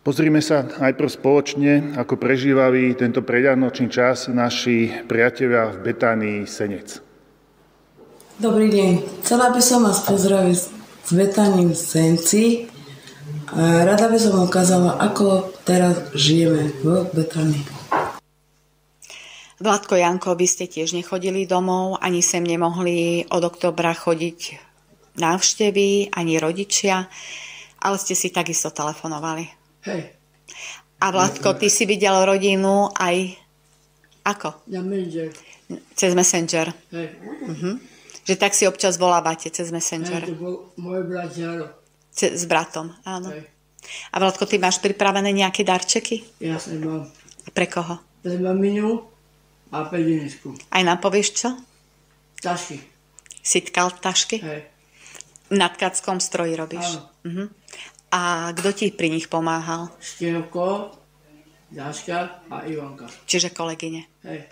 Pozrime 0.00 0.40
sa 0.40 0.64
najprv 0.64 1.08
spoločne, 1.12 1.72
ako 2.00 2.16
prežívali 2.16 2.96
tento 2.96 3.20
predanočný 3.20 3.92
čas 3.92 4.32
naši 4.32 5.04
priatelia 5.04 5.68
v 5.68 5.76
Betánii 5.84 6.38
Senec. 6.48 7.04
Dobrý 8.40 8.72
deň. 8.72 9.20
Chcela 9.20 9.52
by 9.52 9.60
som 9.60 9.84
vás 9.84 10.00
pozdraviť 10.08 10.58
z 11.04 11.10
Betánii 11.12 11.76
Senci. 11.76 12.64
Rada 13.56 14.08
by 14.08 14.16
som 14.16 14.48
ukázala, 14.48 14.96
ako 14.96 15.52
teraz 15.68 16.08
žijeme 16.16 16.72
v 16.80 17.04
Betánii. 17.12 17.73
Vládko 19.64 19.96
Janko, 19.96 20.36
vy 20.36 20.44
ste 20.44 20.68
tiež 20.68 20.92
nechodili 20.92 21.48
domov, 21.48 21.96
ani 22.04 22.20
sem 22.20 22.44
nemohli 22.44 23.24
od 23.32 23.40
oktobra 23.48 23.96
chodiť 23.96 24.60
návštevy, 25.16 26.12
ani 26.12 26.36
rodičia, 26.36 27.08
ale 27.80 27.96
ste 27.96 28.12
si 28.12 28.28
takisto 28.28 28.68
telefonovali. 28.68 29.48
Hej. 29.88 30.12
A 31.00 31.06
Vládko, 31.08 31.56
ty 31.56 31.72
si 31.72 31.88
videl 31.88 32.12
rodinu 32.28 32.92
aj 32.92 33.40
ako? 34.28 34.68
Ja 34.68 34.84
Messenger. 34.84 35.32
Cez 35.96 36.12
Messenger. 36.12 36.68
Hej. 36.92 37.08
Mhm. 37.48 37.72
Že 38.24 38.34
tak 38.36 38.52
si 38.52 38.68
občas 38.68 39.00
volávate 39.00 39.48
cez 39.48 39.72
Messenger. 39.72 40.28
Hej, 40.28 40.32
to 40.32 40.36
bol 40.36 40.54
môj 40.76 41.08
brat. 41.08 41.32
Ce- 42.12 42.36
s 42.36 42.44
bratom, 42.44 42.92
áno. 43.08 43.32
Hej. 43.32 43.48
A 44.12 44.16
Vládko, 44.20 44.44
ty 44.44 44.60
máš 44.60 44.76
pripravené 44.84 45.32
nejaké 45.32 45.64
darčeky? 45.64 46.20
Jasne 46.36 46.84
mám. 46.84 47.08
Pre 47.48 47.64
koho? 47.64 47.96
Pre 48.20 48.36
maminu 48.36 49.13
a 49.74 49.82
pre 49.84 49.98
Denisku. 50.00 50.54
Aj 50.70 50.80
nám 50.80 51.02
povieš 51.02 51.28
čo? 51.34 51.48
Tašky. 52.38 52.78
Si 53.42 53.58
tkal 53.60 53.90
tašky? 53.92 54.38
Hej. 54.38 54.70
Na 55.50 55.66
tkackom 55.66 56.18
stroji 56.18 56.54
robíš? 56.54 56.86
Áno. 56.94 57.10
Mhm. 57.26 57.44
A 58.08 58.20
kto 58.54 58.70
ti 58.70 58.88
pri 58.88 59.10
nich 59.10 59.26
pomáhal? 59.26 59.90
Števko, 59.98 60.94
Daška 61.66 62.46
a 62.46 62.62
Ivanka. 62.62 63.10
Čiže 63.26 63.50
kolegyne. 63.50 64.06
Hej. 64.22 64.46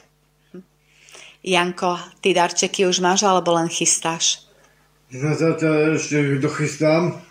Janko, 1.40 1.94
ty 2.18 2.30
darčeky 2.32 2.82
už 2.82 2.98
máš 2.98 3.22
alebo 3.22 3.50
len 3.52 3.66
chystáš? 3.66 4.46
No 5.10 5.30
zatiaľ 5.32 5.94
ešte 5.94 6.38
dochystám. 6.38 7.22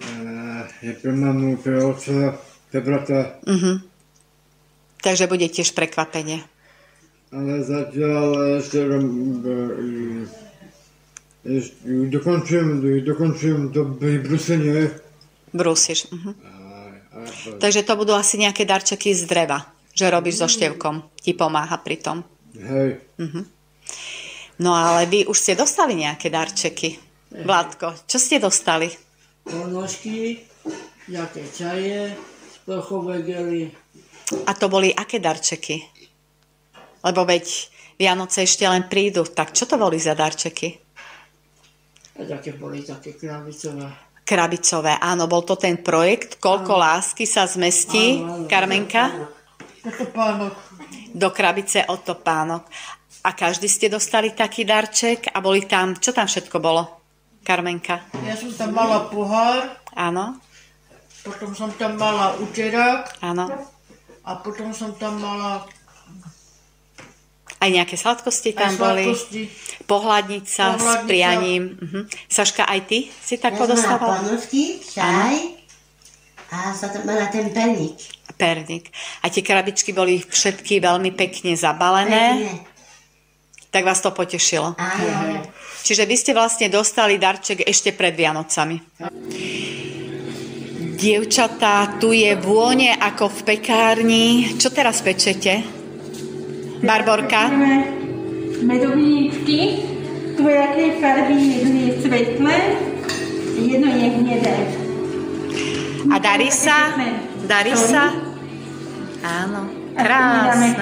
Eh, 0.00 0.64
Je 0.80 0.92
pre 0.94 1.12
mamu, 1.12 1.60
pre 1.60 1.76
otca, 1.78 2.36
pre 2.68 2.80
brata, 2.80 3.36
Mhm. 3.44 3.89
Takže 5.00 5.26
bude 5.26 5.48
tiež 5.48 5.72
prekvapenie. 5.72 6.44
ale 7.30 7.62
zatiaľ 7.62 8.58
ešte, 8.58 8.80
eh, 8.82 10.26
ešte 11.46 11.74
dokončujem, 12.10 12.68
dokončujem 13.06 13.60
to 13.70 13.86
brusenie. 13.96 14.90
Brúsiš. 15.50 16.10
Mhm. 16.10 16.30
A, 16.30 16.50
a, 16.50 17.18
Takže 17.58 17.82
to 17.82 17.94
budú 17.94 18.12
asi 18.14 18.36
nejaké 18.36 18.66
darčeky 18.66 19.14
z 19.14 19.26
dreva, 19.26 19.62
že 19.94 20.10
robíš 20.10 20.42
so 20.42 20.48
števkom. 20.50 21.02
Ti 21.22 21.32
pomáha 21.34 21.78
pri 21.78 21.96
tom. 21.98 22.16
hej, 22.54 22.98
No 24.60 24.76
ale 24.76 25.08
vy 25.08 25.24
už 25.24 25.38
ste 25.38 25.56
dostali 25.56 25.96
nejaké 25.96 26.28
darčeky. 26.28 27.00
Vládko, 27.30 27.94
čo 28.04 28.18
ste 28.18 28.36
dostali? 28.36 28.90
Ponožky, 29.46 30.44
nejaké 31.08 31.46
čaje, 31.54 32.12
sprchové 32.52 33.22
gely. 33.24 33.70
A 34.46 34.52
to 34.54 34.70
boli 34.70 34.94
aké 34.94 35.18
darčeky? 35.18 35.82
Lebo 37.00 37.24
veď 37.24 37.46
Vianoce 37.96 38.44
ešte 38.44 38.64
len 38.64 38.86
prídu. 38.86 39.26
Tak 39.26 39.52
čo 39.52 39.66
to 39.66 39.74
boli 39.76 39.98
za 39.98 40.14
darčeky? 40.14 40.78
A 42.16 42.24
také 42.28 42.52
boli 42.52 42.84
také 42.84 43.16
krabicové. 43.16 43.88
Krabicové. 44.22 44.94
Áno, 45.00 45.26
bol 45.26 45.42
to 45.42 45.58
ten 45.58 45.80
projekt 45.80 46.38
Koľko 46.38 46.78
lásky 46.78 47.26
sa 47.26 47.48
zmestí, 47.48 48.20
Áno, 48.22 48.44
áno. 48.44 48.48
Karmenka, 48.48 49.04
Toto 49.80 50.04
pánok. 50.12 50.54
do 51.10 51.28
krabice 51.32 51.82
od 51.88 52.04
topánok. 52.04 52.62
A 53.20 53.32
každý 53.32 53.68
ste 53.68 53.90
dostali 53.90 54.32
taký 54.32 54.64
darček 54.64 55.28
a 55.32 55.40
boli 55.42 55.66
tam, 55.66 55.96
čo 55.96 56.12
tam 56.12 56.24
všetko 56.24 56.56
bolo? 56.56 56.84
Karmenka. 57.42 58.06
Ja 58.22 58.36
som 58.36 58.52
tam 58.52 58.70
mala 58.72 59.08
pohár, 59.08 59.80
Áno, 59.90 60.38
potom 61.20 61.50
som 61.52 61.68
tam 61.74 61.98
mala 61.98 62.32
uterák 62.38 63.18
áno. 63.20 63.50
A 64.30 64.38
potom 64.38 64.70
som 64.70 64.94
tam 64.94 65.18
mala 65.18 65.66
Aj 67.60 67.68
nejaké 67.68 67.98
sladkosti 67.98 68.54
tam 68.54 68.72
boli. 68.78 69.10
sladkosti. 69.10 69.42
Pohľadnica 69.84 70.64
s 70.78 70.86
prianím. 71.04 71.76
Uh-huh. 71.76 72.02
Saška, 72.30 72.64
aj 72.64 72.80
ty 72.86 72.98
si 73.10 73.36
tak 73.36 73.58
Ja 73.58 73.66
podostávala? 73.66 74.22
ponožky, 74.22 74.78
čaj 74.80 75.60
a 76.50 76.74
sa 76.74 76.90
to 76.90 77.06
mala 77.06 77.30
ten 77.30 77.46
perník. 77.54 77.94
Perník. 78.34 78.90
A 79.22 79.30
tie 79.30 79.38
krabičky 79.38 79.94
boli 79.94 80.18
všetky 80.18 80.82
veľmi 80.82 81.14
pekne 81.14 81.54
zabalené. 81.54 82.42
Pekne. 82.42 82.54
Tak 83.70 83.86
vás 83.86 84.02
to 84.02 84.10
potešilo. 84.10 84.74
Áno. 84.74 85.46
Čiže 85.86 86.02
vy 86.10 86.16
ste 86.18 86.34
vlastne 86.34 86.66
dostali 86.66 87.22
darček 87.22 87.62
ešte 87.62 87.94
pred 87.94 88.18
Vianocami. 88.18 88.82
Dievčatá, 91.00 91.96
tu 91.96 92.12
je 92.12 92.36
vône 92.36 92.92
ako 92.92 93.32
v 93.32 93.40
pekárni. 93.56 94.52
Čo 94.60 94.68
teraz 94.68 95.00
pečete? 95.00 95.64
Barborka? 96.84 97.48
medovníčky, 98.62 99.60
dvojaké 100.36 101.00
farby, 101.00 101.36
jedno 101.36 101.80
je 101.80 101.92
svetlé, 102.02 102.58
jedno 103.56 103.88
je 103.88 104.08
hnedé. 104.20 104.56
A 106.12 106.16
darí 106.18 106.50
sa? 106.52 106.96
Darí 107.48 107.74
sa? 107.76 108.12
Áno. 109.20 109.68
Krásne. 109.96 110.76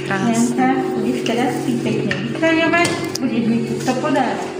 Krásne. 0.00 0.68
Budeš 0.96 1.18
teraz 1.28 1.52
si 1.64 1.72
pekne 1.84 2.12
vykrajovať, 2.28 2.88
budeš 3.20 3.44
mi 3.46 3.58
to 3.84 3.92
podávať. 4.00 4.59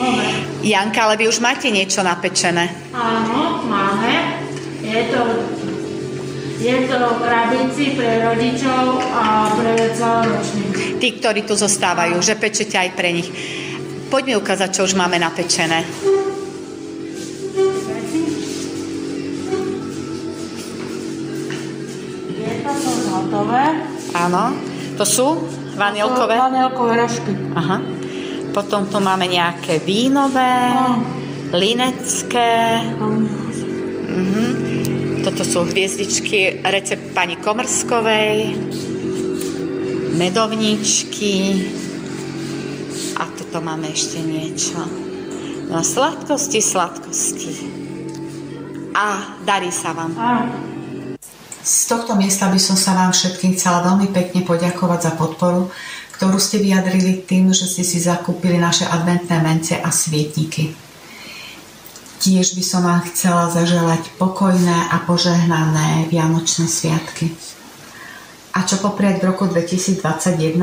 Dobre. 0.00 0.28
Janka, 0.64 1.04
ale 1.04 1.20
vy 1.20 1.28
už 1.28 1.44
máte 1.44 1.68
niečo 1.68 2.00
napečené. 2.00 2.72
Áno, 2.96 3.60
máme. 3.68 4.40
Je 4.80 5.12
to, 5.12 5.20
je 6.56 6.76
to 6.88 6.98
krabici 7.20 8.00
pre 8.00 8.24
rodičov 8.24 8.96
a 9.12 9.52
pre 9.52 9.76
celoročných. 9.92 10.96
Tí, 10.96 11.08
ktorí 11.20 11.44
tu 11.44 11.52
zostávajú, 11.52 12.16
že 12.24 12.40
pečete 12.40 12.80
aj 12.80 12.90
pre 12.96 13.12
nich. 13.12 13.28
Poď 14.08 14.22
mi 14.24 14.34
ukázať, 14.40 14.68
čo 14.72 14.88
už 14.88 14.96
máme 14.96 15.20
napečené. 15.20 15.84
Je 22.40 22.52
to 22.64 22.72
to 22.72 22.90
hotové. 23.12 23.64
Áno. 24.16 24.44
To 24.96 25.04
sú 25.08 25.26
vanilkové? 25.76 26.36
Vanilkové 26.36 26.92
rožky. 27.00 27.32
Aha. 27.56 27.99
Potom 28.50 28.86
tu 28.90 28.98
máme 28.98 29.30
nejaké 29.30 29.78
vínové, 29.78 30.70
linecké. 31.54 32.82
Mhm. 34.10 35.22
Toto 35.22 35.44
sú 35.44 35.68
hviezdičky, 35.68 36.64
recept 36.64 37.12
pani 37.12 37.36
Komrskovej, 37.36 38.56
medovničky 40.16 41.34
a 43.20 43.28
toto 43.28 43.60
máme 43.60 43.92
ešte 43.92 44.18
niečo. 44.24 44.80
No 45.68 45.84
sladkosti, 45.84 46.58
sladkosti. 46.64 47.52
A 48.96 49.36
darí 49.44 49.68
sa 49.70 49.92
vám. 49.92 50.16
Z 51.60 51.92
tohto 51.92 52.16
miesta 52.16 52.48
by 52.48 52.56
som 52.56 52.74
sa 52.74 52.96
vám 52.96 53.12
všetkým 53.12 53.52
chcela 53.54 53.84
veľmi 53.84 54.08
pekne 54.10 54.40
poďakovať 54.42 55.00
za 55.04 55.12
podporu, 55.14 55.68
ktorú 56.20 56.36
ste 56.36 56.60
vyjadrili 56.60 57.24
tým, 57.24 57.48
že 57.48 57.64
ste 57.64 57.80
si 57.80 57.96
zakúpili 57.96 58.60
naše 58.60 58.84
adventné 58.84 59.40
mence 59.40 59.72
a 59.72 59.88
svietniky. 59.88 60.68
Tiež 62.20 62.52
by 62.52 62.60
som 62.60 62.84
vám 62.84 63.08
chcela 63.08 63.48
zaželať 63.48 64.04
pokojné 64.20 64.92
a 64.92 65.00
požehnané 65.08 66.12
Vianočné 66.12 66.68
sviatky. 66.68 67.32
A 68.52 68.68
čo 68.68 68.76
popriať 68.84 69.24
v 69.24 69.32
roku 69.32 69.48
2021? 69.48 70.60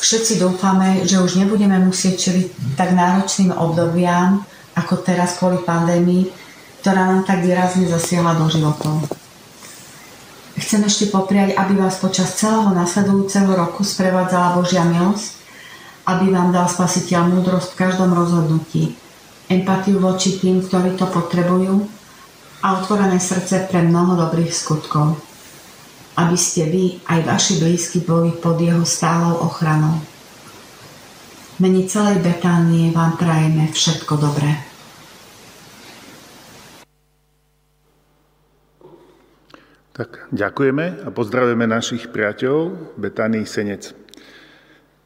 Všetci 0.00 0.40
dúfame, 0.40 1.04
že 1.04 1.20
už 1.20 1.36
nebudeme 1.36 1.76
musieť 1.76 2.32
čeliť 2.32 2.80
tak 2.80 2.96
náročným 2.96 3.52
obdobiam, 3.52 4.40
ako 4.72 5.04
teraz 5.04 5.36
kvôli 5.36 5.60
pandémii, 5.60 6.32
ktorá 6.80 7.12
nám 7.12 7.28
tak 7.28 7.44
výrazne 7.44 7.84
zasiahla 7.84 8.40
do 8.40 8.48
životov. 8.48 9.04
Chcem 10.60 10.84
ešte 10.84 11.08
popriať, 11.08 11.56
aby 11.56 11.80
vás 11.80 11.96
počas 11.96 12.36
celého 12.36 12.68
nasledujúceho 12.76 13.48
roku 13.48 13.80
sprevádzala 13.80 14.60
Božia 14.60 14.84
milosť, 14.84 15.40
aby 16.04 16.28
vám 16.28 16.52
dal 16.52 16.68
spasiteľ 16.68 17.32
múdrosť 17.32 17.72
v 17.72 17.80
každom 17.80 18.12
rozhodnutí, 18.12 18.92
empatiu 19.48 19.96
voči 20.04 20.36
tým, 20.36 20.60
ktorí 20.60 21.00
to 21.00 21.08
potrebujú 21.08 21.88
a 22.60 22.76
otvorené 22.76 23.16
srdce 23.16 23.72
pre 23.72 23.80
mnoho 23.80 24.20
dobrých 24.20 24.52
skutkov. 24.52 25.16
Aby 26.20 26.36
ste 26.36 26.68
vy 26.68 27.00
aj 27.08 27.24
vaši 27.24 27.54
blízky 27.56 28.04
boli 28.04 28.36
pod 28.36 28.60
jeho 28.60 28.84
stálou 28.84 29.40
ochranou. 29.40 29.96
mene 31.56 31.88
celej 31.88 32.20
Betánie 32.20 32.92
vám 32.92 33.16
prajeme 33.16 33.72
všetko 33.72 34.12
dobré. 34.20 34.69
Tak 40.00 40.32
ďakujeme 40.32 41.04
a 41.04 41.12
pozdravujeme 41.12 41.68
našich 41.68 42.08
priateľov 42.08 42.96
Betánii 42.96 43.44
Senec. 43.44 43.92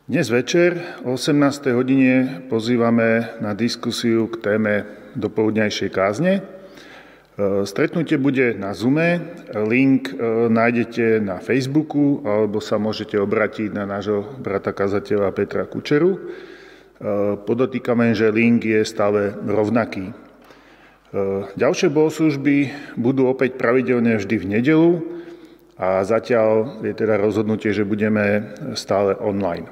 Dnes 0.06 0.30
večer 0.30 1.02
o 1.02 1.18
18. 1.18 1.74
hodine 1.74 2.46
pozývame 2.46 3.34
na 3.42 3.58
diskusiu 3.58 4.30
k 4.30 4.38
téme 4.38 4.86
dopoludňajšej 5.18 5.90
kázne. 5.90 6.32
E, 6.38 6.42
stretnutie 7.66 8.22
bude 8.22 8.54
na 8.54 8.70
Zoome, 8.70 9.34
link 9.66 10.14
e, 10.14 10.46
nájdete 10.46 11.18
na 11.18 11.42
Facebooku 11.42 12.22
alebo 12.22 12.62
sa 12.62 12.78
môžete 12.78 13.18
obratiť 13.18 13.74
na 13.74 13.90
nášho 13.90 14.22
brata 14.38 14.70
kazateľa 14.70 15.34
Petra 15.34 15.66
Kučeru. 15.66 16.14
E, 16.14 16.18
podotýkame, 17.42 18.14
že 18.14 18.30
link 18.30 18.62
je 18.62 18.86
stále 18.86 19.34
rovnaký. 19.42 20.14
Ďalšie 21.54 21.94
bohoslužby 21.94 22.74
budú 22.98 23.30
opäť 23.30 23.54
pravidelne 23.54 24.18
vždy 24.18 24.34
v 24.34 24.48
nedelu 24.50 24.90
a 25.78 26.02
zatiaľ 26.02 26.82
je 26.82 26.90
teda 26.90 27.14
rozhodnutie, 27.22 27.70
že 27.70 27.86
budeme 27.86 28.50
stále 28.74 29.14
online. 29.22 29.70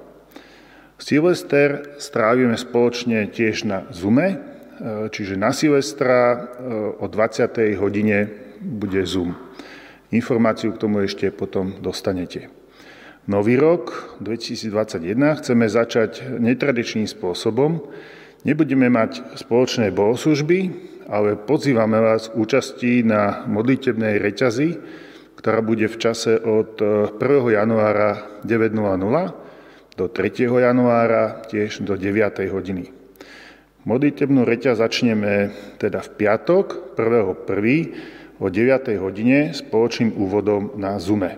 Silvester 1.02 1.98
strávime 1.98 2.54
spoločne 2.54 3.26
tiež 3.26 3.66
na 3.66 3.90
Zoome, 3.90 4.52
Čiže 4.82 5.38
na 5.38 5.54
Silvestra 5.54 6.34
eh, 6.34 7.02
o 7.02 7.06
20. 7.06 7.78
hodine 7.78 8.26
bude 8.58 9.06
Zoom. 9.06 9.38
Informáciu 10.10 10.74
k 10.74 10.80
tomu 10.82 11.06
ešte 11.06 11.30
potom 11.30 11.78
dostanete. 11.80 12.50
Nový 13.30 13.54
rok 13.54 14.18
2021 14.18 15.38
chceme 15.38 15.66
začať 15.70 16.26
netradičným 16.42 17.06
spôsobom. 17.06 17.86
Nebudeme 18.42 18.90
mať 18.90 19.38
spoločné 19.38 19.94
bohoslužby, 19.94 20.90
ale 21.12 21.36
pozývame 21.36 22.00
vás 22.00 22.32
k 22.32 22.40
účasti 22.40 23.04
na 23.04 23.44
modlitebnej 23.44 24.16
reťazi, 24.16 24.80
ktorá 25.36 25.60
bude 25.60 25.84
v 25.84 25.96
čase 26.00 26.40
od 26.40 26.80
1. 26.80 27.20
Eh, 27.20 27.60
januára 27.60 28.40
9.00 28.40 29.92
do 29.92 30.08
3. 30.08 30.48
januára 30.56 31.44
tiež 31.52 31.84
do 31.84 32.00
9. 32.00 32.48
hodiny. 32.48 32.88
Modlitebnú 33.84 34.48
reťa 34.48 34.72
začneme 34.72 35.52
teda 35.76 36.00
v 36.00 36.08
piatok 36.16 36.96
1.1. 36.96 38.40
o 38.40 38.48
9. 38.48 38.96
hodine 38.96 39.52
spoločným 39.52 40.16
úvodom 40.16 40.80
na 40.80 40.96
Zume. 40.96 41.36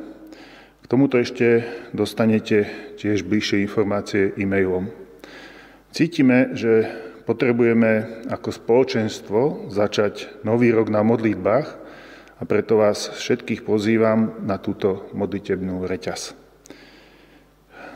K 0.78 0.84
tomuto 0.86 1.18
ešte 1.18 1.66
dostanete 1.90 2.70
tiež 2.94 3.26
bližšie 3.26 3.64
informácie 3.64 4.38
e-mailom. 4.38 4.92
Cítime, 5.90 6.54
že 6.54 6.86
potrebujeme 7.24 8.24
ako 8.28 8.48
spoločenstvo 8.52 9.72
začať 9.72 10.44
nový 10.44 10.70
rok 10.70 10.92
na 10.92 11.00
modlitbách 11.00 11.68
a 12.38 12.42
preto 12.44 12.76
vás 12.80 13.08
všetkých 13.12 13.64
pozývam 13.64 14.44
na 14.44 14.60
túto 14.60 15.08
modlitebnú 15.16 15.88
reťaz. 15.88 16.36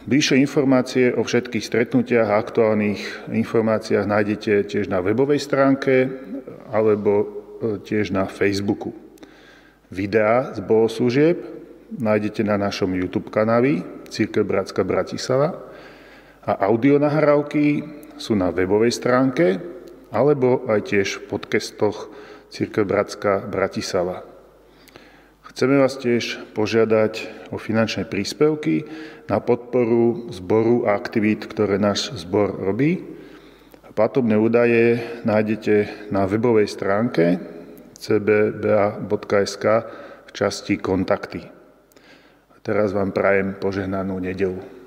Bližšie 0.08 0.40
informácie 0.40 1.12
o 1.12 1.20
všetkých 1.20 1.64
stretnutiach 1.68 2.32
a 2.32 2.40
aktuálnych 2.40 3.28
informáciách 3.28 4.08
nájdete 4.08 4.52
tiež 4.64 4.88
na 4.88 5.04
webovej 5.04 5.36
stránke 5.36 6.08
alebo 6.72 7.12
e, 7.20 7.26
tiež 7.84 8.08
na 8.08 8.24
Facebooku. 8.24 8.96
Videá 9.92 10.56
z 10.56 10.64
bohoslúžieb 10.64 11.36
nájdete 11.92 12.40
na 12.40 12.56
našom 12.56 12.88
YouTube 12.96 13.28
kanáli 13.28 13.84
Církev 14.08 14.48
Bratská 14.48 14.80
Bratislava 14.80 15.60
a 16.40 16.56
audionahrávky 16.64 17.84
sú 18.18 18.34
na 18.34 18.50
webovej 18.50 18.92
stránke 18.92 19.62
alebo 20.10 20.66
aj 20.66 20.92
tiež 20.92 21.08
v 21.22 21.38
podcastoch 21.38 22.10
Církev 22.50 22.84
Bratská 22.84 23.46
Bratislava. 23.46 24.26
Chceme 25.48 25.80
vás 25.80 25.96
tiež 25.96 26.38
požiadať 26.54 27.26
o 27.50 27.56
finančné 27.56 28.04
príspevky 28.06 28.84
na 29.26 29.40
podporu 29.40 30.30
zboru 30.30 30.86
a 30.86 30.94
aktivít, 30.94 31.48
ktoré 31.48 31.80
náš 31.80 32.14
zbor 32.20 32.52
robí. 32.52 33.02
Platobné 33.98 34.38
údaje 34.38 35.02
nájdete 35.26 36.06
na 36.14 36.30
webovej 36.30 36.70
stránke 36.70 37.42
cbba.sk 37.98 39.64
v 40.22 40.30
časti 40.30 40.78
kontakty. 40.78 41.42
A 42.54 42.56
teraz 42.62 42.94
vám 42.94 43.10
prajem 43.10 43.58
požehnanú 43.58 44.22
nedelu. 44.22 44.77